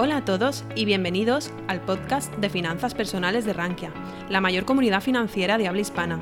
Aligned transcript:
Hola 0.00 0.18
a 0.18 0.24
todos 0.24 0.62
y 0.76 0.84
bienvenidos 0.84 1.50
al 1.66 1.80
podcast 1.80 2.32
de 2.36 2.48
finanzas 2.48 2.94
personales 2.94 3.44
de 3.44 3.52
Rankia, 3.52 3.90
la 4.28 4.40
mayor 4.40 4.64
comunidad 4.64 5.02
financiera 5.02 5.58
de 5.58 5.66
habla 5.66 5.80
hispana. 5.80 6.20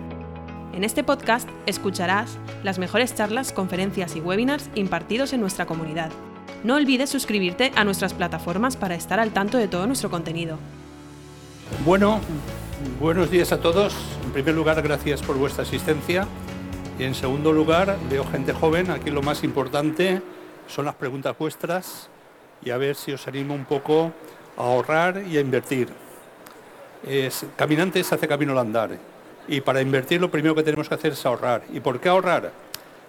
En 0.73 0.83
este 0.83 1.05
podcast 1.05 1.47
escucharás 1.67 2.39
las 2.65 2.79
mejores 2.79 3.15
charlas, 3.15 3.53
conferencias 3.53 4.17
y 4.17 4.21
webinars 4.21 4.71
impartidos 4.77 5.35
en 5.35 5.43
nuestra 5.43 5.67
comunidad. 5.67 6.11
No 6.65 6.77
olvides 6.77 7.11
suscribirte 7.11 7.71
a 7.77 7.85
nuestras 7.85 8.15
plataformas 8.15 8.79
para 8.79 8.95
estar 8.95 9.21
al 9.21 9.33
tanto 9.33 9.59
de 9.59 9.69
todo 9.69 9.87
nuestro 9.87 10.09
contenido. 10.09 10.57
Bueno, 11.85 12.21
buenos 12.99 13.31
días 13.31 13.53
a 13.53 13.61
todos. 13.61 13.95
En 14.25 14.33
primer 14.33 14.55
lugar, 14.55 14.81
gracias 14.81 15.21
por 15.21 15.37
vuestra 15.37 15.65
asistencia. 15.65 16.27
Y 16.99 17.05
en 17.05 17.15
segundo 17.15 17.53
lugar, 17.53 17.99
veo 18.09 18.25
gente 18.25 18.55
joven. 18.55 18.91
Aquí 18.91 19.11
lo 19.11 19.21
más 19.21 19.45
importante 19.45 20.23
son 20.67 20.87
las 20.87 20.95
preguntas 20.95 21.37
vuestras 21.39 22.09
y 22.63 22.71
a 22.71 22.77
ver 22.77 22.97
si 22.97 23.13
os 23.13 23.27
animo 23.29 23.55
un 23.55 23.65
poco 23.65 24.13
a 24.57 24.63
ahorrar 24.63 25.23
y 25.27 25.37
a 25.37 25.41
invertir. 25.41 25.89
Es, 27.07 27.47
caminante 27.57 28.03
se 28.03 28.15
hace 28.15 28.27
camino 28.27 28.53
al 28.53 28.59
andar 28.59 28.99
y 29.49 29.61
para 29.61 29.81
invertir 29.81 30.21
lo 30.21 30.31
primero 30.31 30.55
que 30.55 30.63
tenemos 30.63 30.89
que 30.89 30.95
hacer 30.95 31.13
es 31.13 31.25
ahorrar. 31.25 31.63
¿Y 31.73 31.81
por 31.81 32.01
qué 32.01 32.09
ahorrar? 32.09 32.53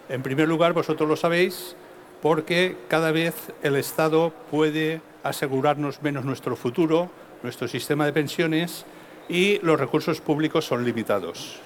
En 0.09 0.21
primer 0.21 0.47
lugar, 0.47 0.73
vosotros 0.73 1.09
lo 1.09 1.15
sabéis, 1.15 1.75
porque 2.21 2.77
cada 2.87 3.11
vez 3.11 3.35
el 3.63 3.75
Estado 3.75 4.31
puede 4.51 5.01
asegurarnos 5.23 6.01
menos 6.01 6.25
nuestro 6.25 6.55
futuro, 6.55 7.09
nuestro 7.43 7.67
sistema 7.67 8.05
de 8.05 8.13
pensiones 8.13 8.85
y 9.29 9.59
los 9.59 9.79
recursos 9.79 10.21
públicos 10.21 10.65
son 10.65 10.85
limitados. 10.85 11.59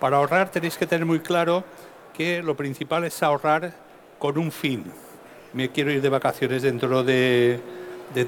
Para 0.00 0.18
ahorrar 0.18 0.50
tenéis 0.50 0.76
que 0.76 0.86
tener 0.86 1.06
muy 1.06 1.20
claro 1.20 1.64
que 2.14 2.42
lo 2.42 2.56
principal 2.56 3.04
es 3.04 3.22
ahorrar 3.22 3.72
con 4.18 4.38
un 4.38 4.50
fin, 4.50 4.84
me 5.56 5.70
quiero 5.70 5.90
ir 5.90 6.02
de 6.02 6.10
vacaciones 6.10 6.62
dentro 6.62 7.02
de, 7.02 7.58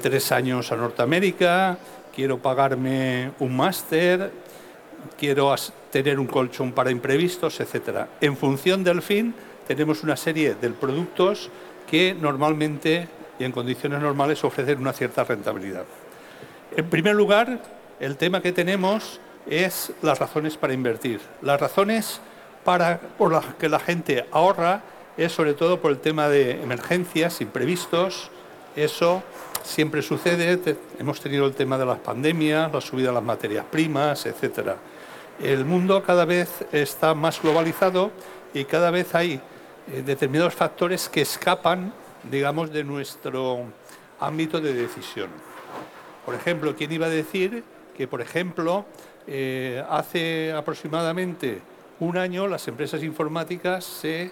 tres 0.01 0.31
años 0.31 0.71
a 0.71 0.75
Norteamérica, 0.75 1.77
quiero 2.13 2.39
pagarme 2.39 3.31
un 3.37 3.55
máster, 3.55 4.31
quiero 5.15 5.53
tener 5.91 6.19
un 6.19 6.25
colchón 6.25 6.71
para 6.71 6.89
imprevistos, 6.89 7.59
etc. 7.59 8.07
En 8.19 8.35
función 8.35 8.83
del 8.83 9.03
fin, 9.03 9.35
tenemos 9.67 10.01
una 10.01 10.17
serie 10.17 10.55
de 10.55 10.71
productos 10.71 11.51
que 11.87 12.15
normalmente 12.19 13.07
y 13.37 13.43
en 13.43 13.51
condiciones 13.51 14.01
normales 14.01 14.43
ofrecen 14.43 14.79
una 14.79 14.91
cierta 14.91 15.23
rentabilidad. 15.23 15.85
En 16.75 16.89
primer 16.89 17.13
lugar, 17.13 17.59
el 17.99 18.17
tema 18.17 18.41
que 18.41 18.51
tenemos 18.51 19.19
es 19.47 19.93
las 20.01 20.17
razones 20.17 20.57
para 20.57 20.73
invertir. 20.73 21.21
Las 21.43 21.61
razones 21.61 22.21
para, 22.65 22.99
por 22.99 23.31
las 23.31 23.45
que 23.53 23.69
la 23.69 23.79
gente 23.79 24.25
ahorra 24.31 24.81
es 25.19 25.33
sobre 25.33 25.53
todo 25.53 25.81
por 25.81 25.91
el 25.91 25.99
tema 25.99 26.29
de 26.29 26.51
emergencias, 26.63 27.41
imprevistos. 27.41 28.31
Eso 28.77 29.21
siempre 29.63 30.01
sucede. 30.01 30.57
Hemos 30.97 31.19
tenido 31.19 31.45
el 31.45 31.53
tema 31.53 31.77
de 31.77 31.85
las 31.85 31.99
pandemias, 31.99 32.71
la 32.71 32.79
subida 32.79 33.09
de 33.09 33.15
las 33.15 33.23
materias 33.23 33.65
primas, 33.69 34.25
etcétera. 34.25 34.77
El 35.43 35.65
mundo 35.65 36.01
cada 36.03 36.23
vez 36.23 36.63
está 36.71 37.13
más 37.15 37.41
globalizado 37.41 38.11
y 38.53 38.63
cada 38.63 38.91
vez 38.91 39.13
hay 39.13 39.41
eh, 39.91 40.03
determinados 40.05 40.53
factores 40.53 41.09
que 41.09 41.21
escapan, 41.21 41.93
digamos, 42.31 42.71
de 42.71 42.85
nuestro 42.85 43.65
ámbito 44.21 44.61
de 44.61 44.73
decisión. 44.73 45.27
Por 46.25 46.33
ejemplo, 46.33 46.73
¿quién 46.77 46.93
iba 46.93 47.07
a 47.07 47.09
decir 47.09 47.65
que, 47.97 48.07
por 48.07 48.21
ejemplo, 48.21 48.85
eh, 49.27 49.83
hace 49.89 50.53
aproximadamente 50.53 51.59
un 51.99 52.17
año 52.17 52.47
las 52.47 52.65
empresas 52.69 53.03
informáticas 53.03 53.83
se 53.83 54.31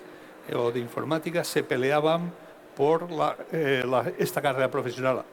o 0.53 0.71
de 0.71 0.79
informática 0.79 1.43
se 1.43 1.63
peleaban 1.63 2.31
por 2.75 3.07
eh, 3.51 3.83
esta 4.17 4.41
carrera 4.41 4.69
profesional. 4.69 5.23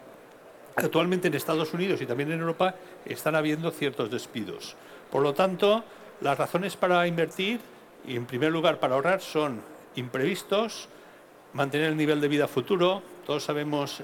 Actualmente 0.76 1.28
en 1.28 1.34
Estados 1.34 1.72
Unidos 1.72 2.00
y 2.00 2.06
también 2.06 2.32
en 2.32 2.40
Europa 2.40 2.74
están 3.04 3.36
habiendo 3.36 3.70
ciertos 3.70 4.10
despidos. 4.10 4.74
Por 5.10 5.22
lo 5.22 5.34
tanto, 5.34 5.84
las 6.20 6.38
razones 6.38 6.76
para 6.76 7.06
invertir 7.06 7.60
y 8.06 8.16
en 8.16 8.26
primer 8.26 8.50
lugar 8.50 8.80
para 8.80 8.94
ahorrar 8.94 9.20
son 9.20 9.60
imprevistos, 9.94 10.88
mantener 11.52 11.88
el 11.88 11.96
nivel 11.96 12.20
de 12.20 12.28
vida 12.28 12.48
futuro. 12.48 13.02
Todos 13.26 13.44
sabemos 13.44 14.02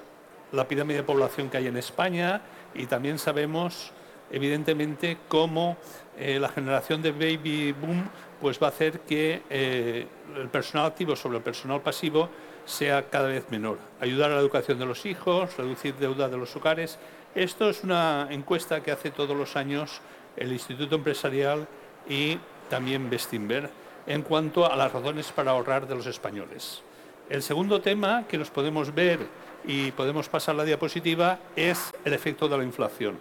la 0.53 0.69
pirámide 0.69 0.99
de 0.99 1.03
población 1.03 1.49
que 1.49 1.57
hay 1.57 1.67
en 1.67 1.77
España 1.77 2.43
y 2.75 2.87
también 2.87 3.19
sabemos 3.19 3.93
evidentemente 4.31 5.19
cómo 5.29 5.77
eh, 6.19 6.39
la 6.39 6.49
generación 6.49 7.03
de 7.03 7.13
baby 7.13 7.73
boom 7.73 8.09
pues 8.41 8.61
va 8.61 8.67
a 8.67 8.71
hacer 8.71 9.01
que 9.01 9.43
eh, 9.51 10.06
el 10.37 10.49
personal 10.49 10.87
activo 10.87 11.17
sobre 11.17 11.39
el 11.39 11.43
personal 11.43 11.81
pasivo 11.81 12.28
sea 12.65 13.09
cada 13.11 13.28
vez 13.28 13.51
menor. 13.51 13.78
Ayudar 14.01 14.31
a 14.31 14.34
la 14.34 14.41
educación 14.41 14.78
de 14.78 14.87
los 14.87 15.05
hijos, 15.06 15.56
reducir 15.56 15.95
deuda 15.97 16.28
de 16.28 16.37
los 16.37 16.55
hogares. 16.56 16.99
Esto 17.34 17.69
es 17.69 17.84
una 17.84 18.28
encuesta 18.31 18.83
que 18.83 18.91
hace 18.91 19.11
todos 19.11 19.37
los 19.37 19.56
años 19.56 20.01
el 20.37 20.53
Instituto 20.53 20.97
Empresarial 20.97 21.67
y 22.09 22.39
también 22.69 23.11
Bestinver 23.11 23.71
en 24.06 24.23
cuanto 24.23 24.71
a 24.71 24.77
las 24.77 24.93
razones 24.93 25.31
para 25.33 25.53
ahorrar 25.53 25.87
de 25.87 25.95
los 25.95 26.07
españoles. 26.07 26.83
El 27.28 27.43
segundo 27.43 27.81
tema 27.81 28.25
que 28.27 28.39
nos 28.39 28.51
podemos 28.51 28.95
ver 28.95 29.21
y 29.65 29.93
podemos 29.93 30.28
pasar 30.28 30.55
la 30.55 30.65
diapositiva 30.65 31.39
es 31.55 31.93
el 32.05 32.12
efecto 32.12 32.49
de 32.49 32.59
la 32.59 32.65
inflación. 32.65 33.19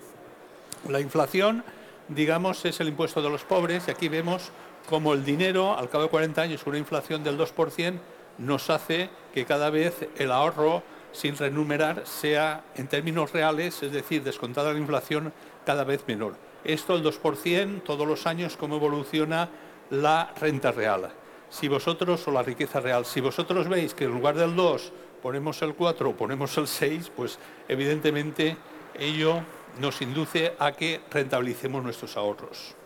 La 0.87 0.99
inflación, 0.99 1.63
digamos, 2.07 2.63
es 2.65 2.79
el 2.79 2.87
impuesto 2.87 3.21
de 3.21 3.29
los 3.29 3.43
pobres 3.43 3.87
y 3.87 3.91
aquí 3.91 4.07
vemos 4.07 4.51
como 4.89 5.13
el 5.13 5.23
dinero, 5.23 5.77
al 5.77 5.89
cabo 5.89 6.05
de 6.05 6.09
40 6.09 6.41
años, 6.41 6.65
una 6.65 6.79
inflación 6.79 7.23
del 7.23 7.37
2%, 7.37 7.99
nos 8.39 8.69
hace 8.69 9.09
que 9.33 9.45
cada 9.45 9.69
vez 9.69 10.07
el 10.17 10.31
ahorro 10.31 10.81
sin 11.11 11.37
renumerar 11.37 12.05
sea, 12.05 12.63
en 12.75 12.87
términos 12.87 13.31
reales, 13.31 13.81
es 13.83 13.91
decir, 13.91 14.23
descontada 14.23 14.73
la 14.73 14.79
inflación, 14.79 15.33
cada 15.65 15.83
vez 15.83 16.03
menor. 16.07 16.35
Esto, 16.63 16.95
el 16.95 17.03
2%, 17.03 17.83
todos 17.83 18.07
los 18.07 18.25
años, 18.25 18.57
cómo 18.57 18.75
evoluciona 18.75 19.49
la 19.91 20.33
renta 20.39 20.71
real. 20.71 21.11
Si 21.49 21.67
vosotros, 21.67 22.27
o 22.27 22.31
la 22.31 22.43
riqueza 22.43 22.79
real, 22.79 23.05
si 23.05 23.21
vosotros 23.21 23.67
veis 23.67 23.93
que 23.93 24.05
en 24.05 24.11
lugar 24.11 24.35
del 24.35 24.55
2 24.55 24.91
ponemos 25.21 25.61
el 25.61 25.73
4 25.73 26.09
o 26.09 26.15
ponemos 26.15 26.57
el 26.57 26.67
6, 26.67 27.11
pues 27.15 27.39
evidentemente 27.67 28.57
ello 28.97 29.41
nos 29.79 30.01
induce 30.01 30.53
a 30.59 30.71
que 30.71 31.01
rentabilicemos 31.11 31.83
nuestros 31.83 32.17
ahorros. 32.17 32.78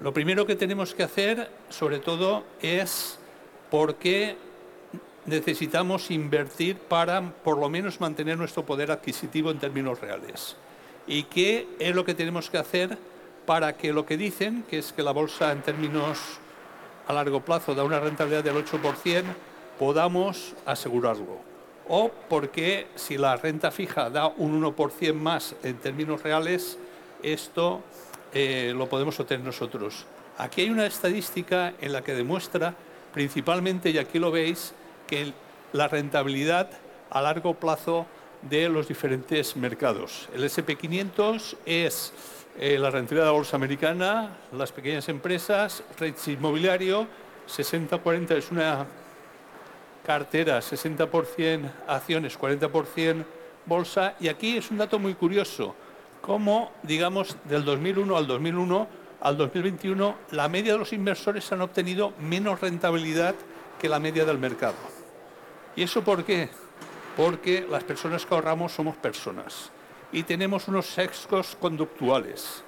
Lo 0.00 0.12
primero 0.12 0.46
que 0.46 0.56
tenemos 0.56 0.94
que 0.94 1.02
hacer, 1.02 1.50
sobre 1.68 1.98
todo, 1.98 2.44
es 2.60 3.18
por 3.70 3.96
qué 3.96 4.36
necesitamos 5.26 6.10
invertir 6.10 6.76
para, 6.76 7.22
por 7.44 7.58
lo 7.58 7.68
menos, 7.68 8.00
mantener 8.00 8.36
nuestro 8.36 8.64
poder 8.64 8.90
adquisitivo 8.90 9.50
en 9.50 9.58
términos 9.58 10.00
reales. 10.00 10.56
Y 11.06 11.24
qué 11.24 11.68
es 11.78 11.94
lo 11.94 12.04
que 12.04 12.14
tenemos 12.14 12.50
que 12.50 12.58
hacer 12.58 12.98
para 13.46 13.76
que 13.76 13.92
lo 13.92 14.06
que 14.06 14.16
dicen, 14.16 14.64
que 14.68 14.78
es 14.78 14.92
que 14.92 15.02
la 15.02 15.12
bolsa 15.12 15.52
en 15.52 15.62
términos 15.62 16.18
a 17.06 17.12
largo 17.12 17.40
plazo 17.40 17.74
da 17.74 17.84
una 17.84 18.00
rentabilidad 18.00 18.44
del 18.44 18.64
8%, 18.64 19.24
podamos 19.78 20.54
asegurarlo. 20.66 21.40
O 21.88 22.10
porque 22.28 22.86
si 22.94 23.18
la 23.18 23.36
renta 23.36 23.70
fija 23.70 24.10
da 24.10 24.28
un 24.28 24.62
1% 24.62 25.14
más 25.14 25.54
en 25.62 25.76
términos 25.78 26.22
reales, 26.22 26.78
esto 27.22 27.82
eh, 28.34 28.72
lo 28.74 28.88
podemos 28.88 29.18
obtener 29.20 29.44
nosotros. 29.44 30.06
Aquí 30.38 30.62
hay 30.62 30.70
una 30.70 30.86
estadística 30.86 31.74
en 31.80 31.92
la 31.92 32.02
que 32.02 32.14
demuestra 32.14 32.74
principalmente, 33.12 33.90
y 33.90 33.98
aquí 33.98 34.18
lo 34.18 34.30
veis, 34.30 34.72
que 35.06 35.32
la 35.72 35.88
rentabilidad 35.88 36.70
a 37.10 37.20
largo 37.20 37.54
plazo 37.54 38.06
de 38.42 38.68
los 38.68 38.88
diferentes 38.88 39.56
mercados. 39.56 40.28
El 40.34 40.44
SP500 40.44 41.56
es 41.66 42.12
eh, 42.58 42.78
la 42.78 42.90
rentabilidad 42.90 43.26
de 43.26 43.32
la 43.32 43.36
bolsa 43.36 43.56
americana, 43.56 44.36
las 44.52 44.72
pequeñas 44.72 45.08
empresas, 45.08 45.82
rates 45.98 46.26
inmobiliario, 46.28 47.06
60-40 47.48 48.30
es 48.32 48.50
una 48.50 48.86
cartera, 50.04 50.60
60% 50.60 51.70
acciones, 51.86 52.38
40% 52.38 53.24
bolsa, 53.66 54.14
y 54.18 54.28
aquí 54.28 54.56
es 54.56 54.70
un 54.70 54.78
dato 54.78 54.98
muy 54.98 55.14
curioso 55.14 55.74
cómo, 56.22 56.70
digamos, 56.82 57.36
del 57.44 57.64
2001 57.64 58.16
al 58.16 58.26
2001 58.26 59.02
al 59.22 59.36
2021, 59.36 60.16
la 60.32 60.48
media 60.48 60.72
de 60.72 60.78
los 60.80 60.92
inversores 60.92 61.52
han 61.52 61.60
obtenido 61.60 62.12
menos 62.18 62.60
rentabilidad 62.60 63.36
que 63.78 63.88
la 63.88 64.00
media 64.00 64.24
del 64.24 64.38
mercado. 64.38 64.74
¿Y 65.76 65.84
eso 65.84 66.02
por 66.02 66.24
qué? 66.24 66.48
Porque 67.16 67.64
las 67.70 67.84
personas 67.84 68.26
que 68.26 68.34
ahorramos 68.34 68.72
somos 68.72 68.96
personas 68.96 69.70
y 70.10 70.24
tenemos 70.24 70.66
unos 70.66 70.86
sesgos 70.86 71.56
conductuales 71.60 72.64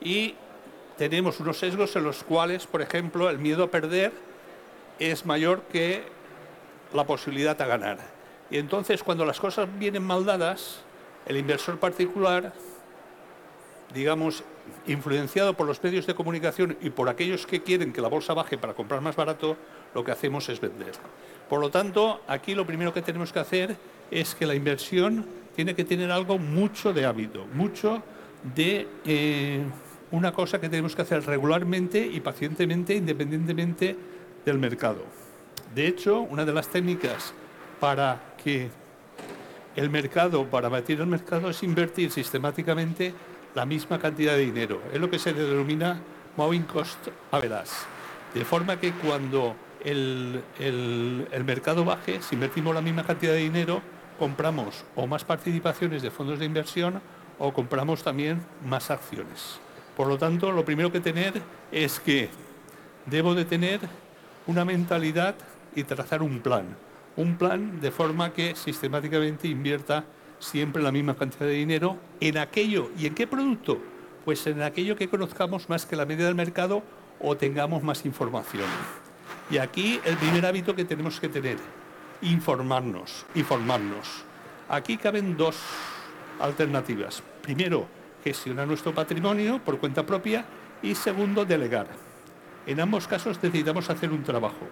y 0.00 0.34
tenemos 0.98 1.40
unos 1.40 1.58
sesgos 1.58 1.96
en 1.96 2.04
los 2.04 2.22
cuales, 2.22 2.66
por 2.66 2.82
ejemplo, 2.82 3.30
el 3.30 3.38
miedo 3.38 3.64
a 3.64 3.70
perder 3.70 4.12
es 4.98 5.24
mayor 5.24 5.62
que 5.72 6.04
la 6.92 7.04
posibilidad 7.04 7.60
a 7.60 7.66
ganar. 7.66 7.98
Y 8.50 8.58
entonces, 8.58 9.02
cuando 9.02 9.24
las 9.24 9.40
cosas 9.40 9.68
vienen 9.78 10.02
mal 10.02 10.26
dadas, 10.26 10.82
el 11.26 11.38
inversor 11.38 11.78
particular 11.78 12.52
digamos, 13.94 14.44
influenciado 14.86 15.54
por 15.54 15.66
los 15.66 15.82
medios 15.82 16.06
de 16.06 16.14
comunicación 16.14 16.76
y 16.80 16.90
por 16.90 17.08
aquellos 17.08 17.46
que 17.46 17.62
quieren 17.62 17.92
que 17.92 18.00
la 18.00 18.08
bolsa 18.08 18.34
baje 18.34 18.58
para 18.58 18.74
comprar 18.74 19.00
más 19.00 19.16
barato, 19.16 19.56
lo 19.94 20.04
que 20.04 20.12
hacemos 20.12 20.48
es 20.48 20.60
vender. 20.60 20.92
Por 21.48 21.60
lo 21.60 21.70
tanto, 21.70 22.20
aquí 22.26 22.54
lo 22.54 22.66
primero 22.66 22.92
que 22.92 23.02
tenemos 23.02 23.32
que 23.32 23.38
hacer 23.38 23.76
es 24.10 24.34
que 24.34 24.46
la 24.46 24.54
inversión 24.54 25.24
tiene 25.54 25.74
que 25.74 25.84
tener 25.84 26.10
algo 26.10 26.38
mucho 26.38 26.92
de 26.92 27.06
hábito, 27.06 27.46
mucho 27.54 28.02
de 28.54 28.88
eh, 29.04 29.62
una 30.10 30.32
cosa 30.32 30.60
que 30.60 30.68
tenemos 30.68 30.94
que 30.94 31.02
hacer 31.02 31.24
regularmente 31.24 32.04
y 32.04 32.20
pacientemente, 32.20 32.94
independientemente 32.94 33.96
del 34.44 34.58
mercado. 34.58 35.04
De 35.74 35.86
hecho, 35.86 36.20
una 36.20 36.44
de 36.44 36.52
las 36.52 36.68
técnicas 36.68 37.32
para 37.80 38.34
que 38.42 38.68
el 39.76 39.90
mercado, 39.90 40.44
para 40.46 40.68
batir 40.68 41.00
el 41.00 41.06
mercado, 41.06 41.50
es 41.50 41.62
invertir 41.62 42.10
sistemáticamente 42.10 43.12
la 43.54 43.64
misma 43.64 43.98
cantidad 43.98 44.32
de 44.34 44.40
dinero. 44.40 44.80
Es 44.92 45.00
lo 45.00 45.10
que 45.10 45.18
se 45.18 45.32
denomina 45.32 46.00
moving 46.36 46.62
cost 46.62 47.08
average. 47.30 47.72
De 48.34 48.44
forma 48.44 48.78
que 48.78 48.92
cuando 48.92 49.54
el, 49.84 50.42
el, 50.58 51.44
mercado 51.44 51.84
baje, 51.84 52.20
si 52.22 52.34
invertimos 52.34 52.74
la 52.74 52.80
misma 52.80 53.04
cantidad 53.04 53.32
de 53.32 53.38
dinero, 53.38 53.80
compramos 54.18 54.84
o 54.96 55.06
más 55.06 55.24
participaciones 55.24 56.02
de 56.02 56.10
fondos 56.10 56.38
de 56.38 56.46
inversión 56.46 57.00
o 57.38 57.52
compramos 57.52 58.02
también 58.02 58.44
más 58.64 58.90
acciones. 58.90 59.60
Por 59.96 60.08
lo 60.08 60.18
tanto, 60.18 60.50
lo 60.50 60.64
primero 60.64 60.90
que 60.90 61.00
tener 61.00 61.34
es 61.70 62.00
que 62.00 62.28
debo 63.06 63.34
de 63.34 63.44
tener 63.44 63.80
una 64.46 64.64
mentalidad 64.64 65.34
y 65.74 65.84
trazar 65.84 66.22
un 66.22 66.40
plan. 66.40 66.76
Un 67.16 67.36
plan 67.36 67.80
de 67.80 67.90
forma 67.92 68.32
que 68.32 68.56
sistemáticamente 68.56 69.46
invierta 69.46 70.04
siempre 70.44 70.82
la 70.82 70.92
misma 70.92 71.16
cantidad 71.16 71.46
de 71.46 71.52
dinero 71.52 71.98
en 72.20 72.38
aquello. 72.38 72.90
¿Y 72.98 73.06
en 73.06 73.14
qué 73.14 73.26
producto? 73.26 73.78
Pues 74.24 74.46
en 74.46 74.62
aquello 74.62 74.96
que 74.96 75.08
conozcamos 75.08 75.68
más 75.68 75.86
que 75.86 75.96
la 75.96 76.06
media 76.06 76.26
del 76.26 76.34
mercado 76.34 76.82
o 77.20 77.36
tengamos 77.36 77.82
más 77.82 78.04
información. 78.04 78.66
Y 79.50 79.58
aquí 79.58 80.00
el 80.04 80.16
primer 80.16 80.46
hábito 80.46 80.74
que 80.74 80.84
tenemos 80.84 81.20
que 81.20 81.28
tener, 81.28 81.56
informarnos, 82.22 83.26
informarnos. 83.34 84.24
Aquí 84.68 84.96
caben 84.96 85.36
dos 85.36 85.56
alternativas. 86.40 87.22
Primero, 87.42 87.86
gestionar 88.22 88.66
nuestro 88.66 88.94
patrimonio 88.94 89.60
por 89.64 89.78
cuenta 89.78 90.04
propia 90.04 90.44
y 90.82 90.94
segundo, 90.94 91.44
delegar. 91.44 91.88
En 92.66 92.80
ambos 92.80 93.06
casos 93.06 93.38
necesitamos 93.42 93.90
hacer 93.90 94.10
un 94.10 94.22
trabajo. 94.22 94.66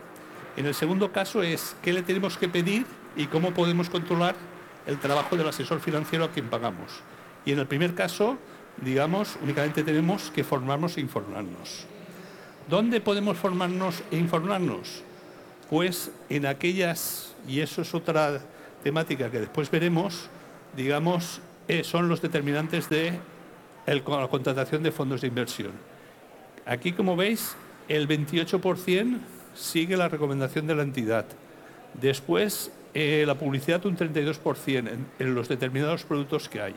En 0.57 0.67
el 0.67 0.75
segundo 0.75 1.13
caso 1.13 1.43
es 1.43 1.77
qué 1.83 1.93
le 1.93 2.03
tenemos 2.03 2.39
que 2.39 2.49
pedir 2.49 2.87
y 3.17 3.27
cómo 3.27 3.53
podemos 3.53 3.91
controlar 3.91 4.35
el 4.87 4.99
trabajo 4.99 5.37
del 5.37 5.49
asesor 5.49 5.81
financiero 5.81 6.25
a 6.25 6.31
quien 6.31 6.49
pagamos. 6.49 7.01
Y 7.45 7.53
en 7.53 7.59
el 7.59 7.67
primer 7.67 7.95
caso, 7.95 8.39
digamos, 8.79 9.37
únicamente 9.43 9.83
tenemos 9.83 10.31
que 10.31 10.45
formarnos 10.45 10.97
e 10.97 11.01
informarnos. 11.01 11.87
¿Dónde 12.69 13.01
podemos 13.01 13.37
formarnos 13.37 14.03
e 14.11 14.17
informarnos? 14.17 15.03
Pues 15.69 16.11
en 16.29 16.47
aquellas, 16.47 17.35
y 17.47 17.61
eso 17.61 17.83
es 17.83 17.95
otra 17.95 18.41
temática 18.83 19.31
que 19.31 19.41
después 19.41 19.71
veremos, 19.71 20.29
digamos, 20.77 21.41
eh, 21.69 21.85
son 21.85 22.09
los 22.09 22.21
determinantes 22.21 22.89
de 22.89 23.19
la 23.87 24.29
contratación 24.29 24.83
de 24.83 24.93
fondos 24.93 25.21
de 25.21 25.29
inversión. 25.29 25.73
Aquí, 26.67 26.93
como 26.93 27.17
veis, 27.17 27.57
el 27.89 28.09
28% 28.09 29.19
sigue 29.55 29.97
la 29.97 30.09
recomendación 30.09 30.67
de 30.67 30.75
la 30.75 30.83
entidad. 30.83 31.27
Después, 31.95 32.71
eh, 32.95 33.25
la 33.27 33.35
publicidad 33.35 33.85
un 33.87 33.97
32% 33.97 35.07
en, 35.19 35.35
los 35.35 35.49
determinados 35.49 36.05
productos 36.05 36.49
que 36.49 36.61
hay. 36.61 36.75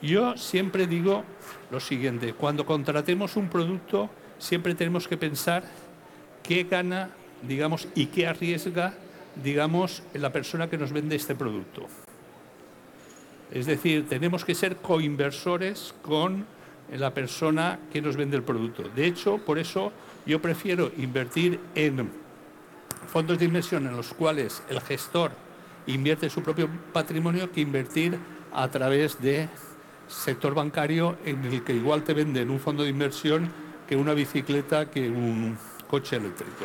Yo 0.00 0.36
siempre 0.36 0.86
digo 0.86 1.24
lo 1.70 1.78
siguiente, 1.78 2.32
cuando 2.32 2.64
contratemos 2.64 3.36
un 3.36 3.48
producto, 3.48 4.08
siempre 4.38 4.74
tenemos 4.74 5.06
que 5.06 5.16
pensar 5.16 5.64
qué 6.42 6.64
gana, 6.64 7.10
digamos, 7.42 7.86
y 7.94 8.06
qué 8.06 8.26
arriesga, 8.26 8.94
digamos, 9.42 10.02
la 10.14 10.32
persona 10.32 10.68
que 10.68 10.78
nos 10.78 10.92
vende 10.92 11.16
este 11.16 11.34
producto. 11.34 11.86
Es 13.52 13.66
decir, 13.66 14.08
tenemos 14.08 14.44
que 14.44 14.54
ser 14.54 14.76
coinversores 14.76 15.94
con 16.02 16.46
la 16.90 17.12
persona 17.12 17.78
que 17.92 18.00
nos 18.00 18.16
vende 18.16 18.36
el 18.36 18.42
producto. 18.42 18.84
De 18.96 19.06
hecho, 19.06 19.38
por 19.38 19.58
eso 19.58 19.92
yo 20.24 20.40
prefiero 20.40 20.90
invertir 20.96 21.60
en 21.74 22.10
fondos 23.06 23.38
de 23.38 23.44
inversión 23.44 23.86
en 23.86 23.96
los 23.96 24.14
cuales 24.14 24.62
el 24.68 24.80
gestor 24.80 25.32
invierte 25.86 26.30
su 26.30 26.42
propio 26.42 26.68
patrimonio 26.92 27.50
que 27.50 27.60
invertir 27.60 28.18
a 28.52 28.68
través 28.68 29.20
de 29.20 29.48
sector 30.08 30.54
bancario 30.54 31.16
en 31.24 31.44
el 31.44 31.64
que 31.64 31.74
igual 31.74 32.02
te 32.04 32.14
venden 32.14 32.50
un 32.50 32.60
fondo 32.60 32.82
de 32.82 32.90
inversión 32.90 33.50
que 33.88 33.96
una 33.96 34.14
bicicleta, 34.14 34.90
que 34.90 35.08
un 35.08 35.56
coche 35.88 36.16
eléctrico. 36.16 36.64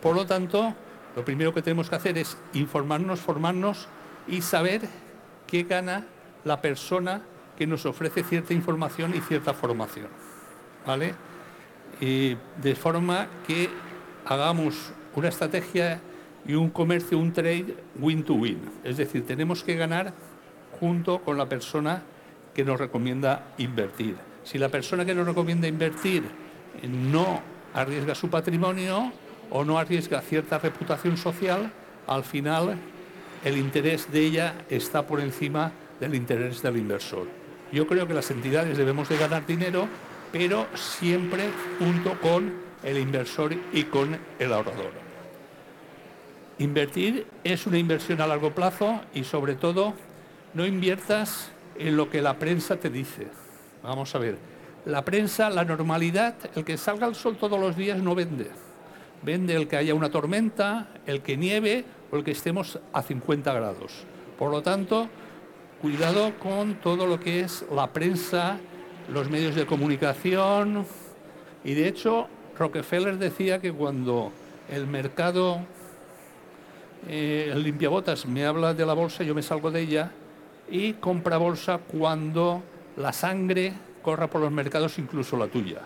Por 0.00 0.14
lo 0.14 0.26
tanto, 0.26 0.74
lo 1.16 1.24
primero 1.24 1.52
que 1.52 1.62
tenemos 1.62 1.90
que 1.90 1.96
hacer 1.96 2.18
es 2.18 2.36
informarnos, 2.54 3.20
formarnos 3.20 3.88
y 4.26 4.42
saber 4.42 4.82
qué 5.46 5.64
gana 5.64 6.06
la 6.44 6.60
persona 6.60 7.22
que 7.56 7.66
nos 7.66 7.84
ofrece 7.86 8.22
cierta 8.24 8.54
información 8.54 9.14
y 9.14 9.20
cierta 9.20 9.54
formación. 9.54 10.08
¿Vale? 10.86 11.14
De 12.00 12.74
forma 12.74 13.28
que 13.46 13.68
hagamos 14.24 14.92
una 15.14 15.28
estrategia 15.28 16.00
y 16.46 16.54
un 16.54 16.70
comercio, 16.70 17.18
un 17.18 17.32
trade 17.32 17.76
win-to-win. 17.98 18.58
Es 18.84 18.96
decir, 18.96 19.26
tenemos 19.26 19.62
que 19.62 19.76
ganar 19.76 20.12
junto 20.80 21.20
con 21.20 21.38
la 21.38 21.48
persona 21.48 22.02
que 22.54 22.64
nos 22.64 22.78
recomienda 22.78 23.52
invertir. 23.58 24.16
Si 24.44 24.58
la 24.58 24.68
persona 24.68 25.04
que 25.04 25.14
nos 25.14 25.26
recomienda 25.26 25.68
invertir 25.68 26.24
no 26.88 27.40
arriesga 27.74 28.14
su 28.14 28.28
patrimonio 28.28 29.12
o 29.50 29.64
no 29.64 29.78
arriesga 29.78 30.20
cierta 30.20 30.58
reputación 30.58 31.16
social, 31.16 31.70
al 32.06 32.24
final 32.24 32.76
el 33.44 33.56
interés 33.56 34.10
de 34.10 34.20
ella 34.20 34.54
está 34.68 35.06
por 35.06 35.20
encima 35.20 35.72
del 36.00 36.14
interés 36.14 36.62
del 36.62 36.76
inversor. 36.76 37.28
Yo 37.72 37.86
creo 37.86 38.06
que 38.06 38.14
las 38.14 38.30
entidades 38.30 38.76
debemos 38.76 39.08
de 39.08 39.16
ganar 39.16 39.46
dinero, 39.46 39.86
pero 40.32 40.66
siempre 40.74 41.44
junto 41.78 42.20
con 42.20 42.52
el 42.82 42.98
inversor 42.98 43.54
y 43.72 43.84
con 43.84 44.18
el 44.38 44.52
ahorrador. 44.52 44.92
Invertir 46.58 47.26
es 47.44 47.66
una 47.66 47.78
inversión 47.78 48.20
a 48.20 48.26
largo 48.26 48.54
plazo 48.54 49.00
y 49.14 49.24
sobre 49.24 49.54
todo 49.54 49.94
no 50.54 50.66
inviertas 50.66 51.50
en 51.78 51.96
lo 51.96 52.10
que 52.10 52.22
la 52.22 52.38
prensa 52.38 52.76
te 52.76 52.90
dice. 52.90 53.26
Vamos 53.82 54.14
a 54.14 54.18
ver, 54.18 54.36
la 54.84 55.04
prensa, 55.04 55.50
la 55.50 55.64
normalidad, 55.64 56.34
el 56.54 56.64
que 56.64 56.76
salga 56.76 57.06
el 57.06 57.14
sol 57.14 57.36
todos 57.38 57.58
los 57.58 57.76
días 57.76 58.02
no 58.02 58.14
vende. 58.14 58.50
Vende 59.22 59.54
el 59.54 59.68
que 59.68 59.76
haya 59.76 59.94
una 59.94 60.10
tormenta, 60.10 60.88
el 61.06 61.22
que 61.22 61.36
nieve 61.36 61.84
o 62.10 62.16
el 62.16 62.24
que 62.24 62.32
estemos 62.32 62.78
a 62.92 63.02
50 63.02 63.52
grados. 63.52 64.04
Por 64.38 64.50
lo 64.50 64.62
tanto, 64.62 65.08
cuidado 65.80 66.32
con 66.38 66.74
todo 66.74 67.06
lo 67.06 67.20
que 67.20 67.40
es 67.40 67.64
la 67.72 67.92
prensa, 67.92 68.58
los 69.12 69.30
medios 69.30 69.54
de 69.54 69.66
comunicación. 69.66 70.84
Y 71.64 71.74
de 71.74 71.88
hecho, 71.88 72.28
Rockefeller 72.58 73.18
decía 73.18 73.60
que 73.60 73.72
cuando 73.72 74.32
el 74.68 74.86
mercado, 74.86 75.60
eh, 77.08 77.50
el 77.52 77.62
limpiabotas 77.62 78.26
me 78.26 78.44
habla 78.46 78.74
de 78.74 78.86
la 78.86 78.94
bolsa, 78.94 79.24
yo 79.24 79.34
me 79.34 79.42
salgo 79.42 79.70
de 79.70 79.80
ella 79.80 80.10
y 80.70 80.94
compra 80.94 81.36
bolsa 81.38 81.78
cuando 81.78 82.62
la 82.96 83.12
sangre 83.12 83.72
corra 84.02 84.28
por 84.28 84.40
los 84.40 84.52
mercados, 84.52 84.98
incluso 84.98 85.36
la 85.36 85.48
tuya. 85.48 85.80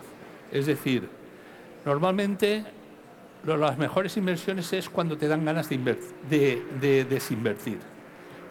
Es 0.51 0.65
decir, 0.65 1.07
normalmente 1.85 2.63
las 3.45 3.77
mejores 3.77 4.17
inversiones 4.17 4.73
es 4.73 4.89
cuando 4.89 5.17
te 5.17 5.27
dan 5.27 5.45
ganas 5.45 5.69
de, 5.69 5.97
de 6.29 7.05
desinvertir 7.05 7.79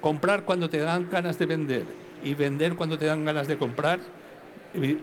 comprar 0.06 0.44
cuando 0.44 0.70
te 0.70 0.78
dan 0.78 1.10
ganas 1.10 1.36
de 1.36 1.46
vender 1.46 1.84
y 2.22 2.34
vender 2.34 2.76
cuando 2.76 2.96
te 2.96 3.06
dan 3.06 3.24
ganas 3.24 3.48
de 3.48 3.58
comprar 3.58 3.98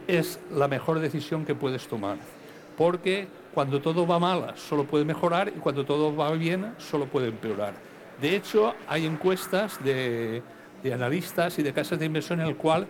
es 0.08 0.40
la 0.50 0.70
mejor 0.70 1.00
decisión 1.00 1.46
que 1.46 1.56
puedes 1.56 1.88
tomar. 1.88 2.16
Porque 2.78 3.28
cuando 3.54 3.82
todo 3.82 4.08
va 4.08 4.20
mal 4.20 4.54
solo 4.56 4.86
puede 4.86 5.06
mejorar 5.06 5.50
y 5.50 5.60
cuando 5.60 5.86
todo 5.86 6.16
va 6.16 6.32
bien 6.32 6.74
solo 6.78 7.06
puede 7.06 7.28
empeorar. 7.28 7.74
De 8.22 8.36
hecho, 8.36 8.74
hay 8.88 9.06
encuestas 9.06 9.84
de, 9.84 10.42
analistas 10.94 11.60
y 11.60 11.64
de 11.64 11.74
casas 11.74 12.00
de 12.00 12.06
inversión 12.06 12.42
en 12.42 12.48
el 12.48 12.56
cual 12.56 12.88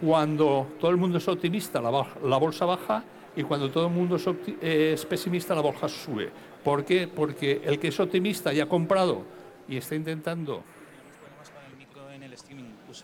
cuando 0.00 0.66
todo 0.80 0.90
el 0.90 0.96
mundo 0.96 1.18
es 1.18 1.28
optimista 1.28 1.80
la, 1.80 2.38
bolsa 2.38 2.64
baja 2.64 3.04
y 3.36 3.42
cuando 3.42 3.70
todo 3.70 3.86
el 3.86 3.92
mundo 3.92 4.16
es, 4.16 4.26
es 4.60 5.06
pesimista 5.06 5.54
la 5.54 5.60
bolsa 5.60 5.88
sube. 5.88 6.30
¿Por 6.62 6.84
qué? 6.84 7.08
Porque 7.08 7.62
el 7.64 7.78
que 7.78 7.88
es 7.88 8.00
optimista 8.00 8.52
y 8.52 8.60
ha 8.60 8.68
comprado 8.68 9.22
y 9.68 9.76
está 9.76 9.94
intentando 9.94 10.62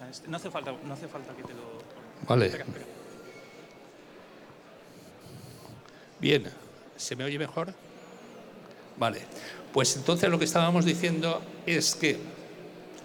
este, 0.08 0.28
no, 0.28 0.37
hace 0.37 0.50
falta, 0.50 0.73
no 0.85 0.94
hace 0.94 1.08
falta 1.08 1.35
que 1.35 1.42
te 1.42 1.54
lo... 1.54 1.78
Vale. 2.26 2.50
Bien, 6.20 6.50
¿se 6.96 7.14
me 7.16 7.25
oye 7.25 7.38
mejor? 7.38 7.72
Vale, 8.96 9.20
pues 9.72 9.96
entonces 9.96 10.28
lo 10.28 10.38
que 10.38 10.44
estábamos 10.44 10.84
diciendo 10.84 11.40
es 11.64 11.94
que 11.94 12.18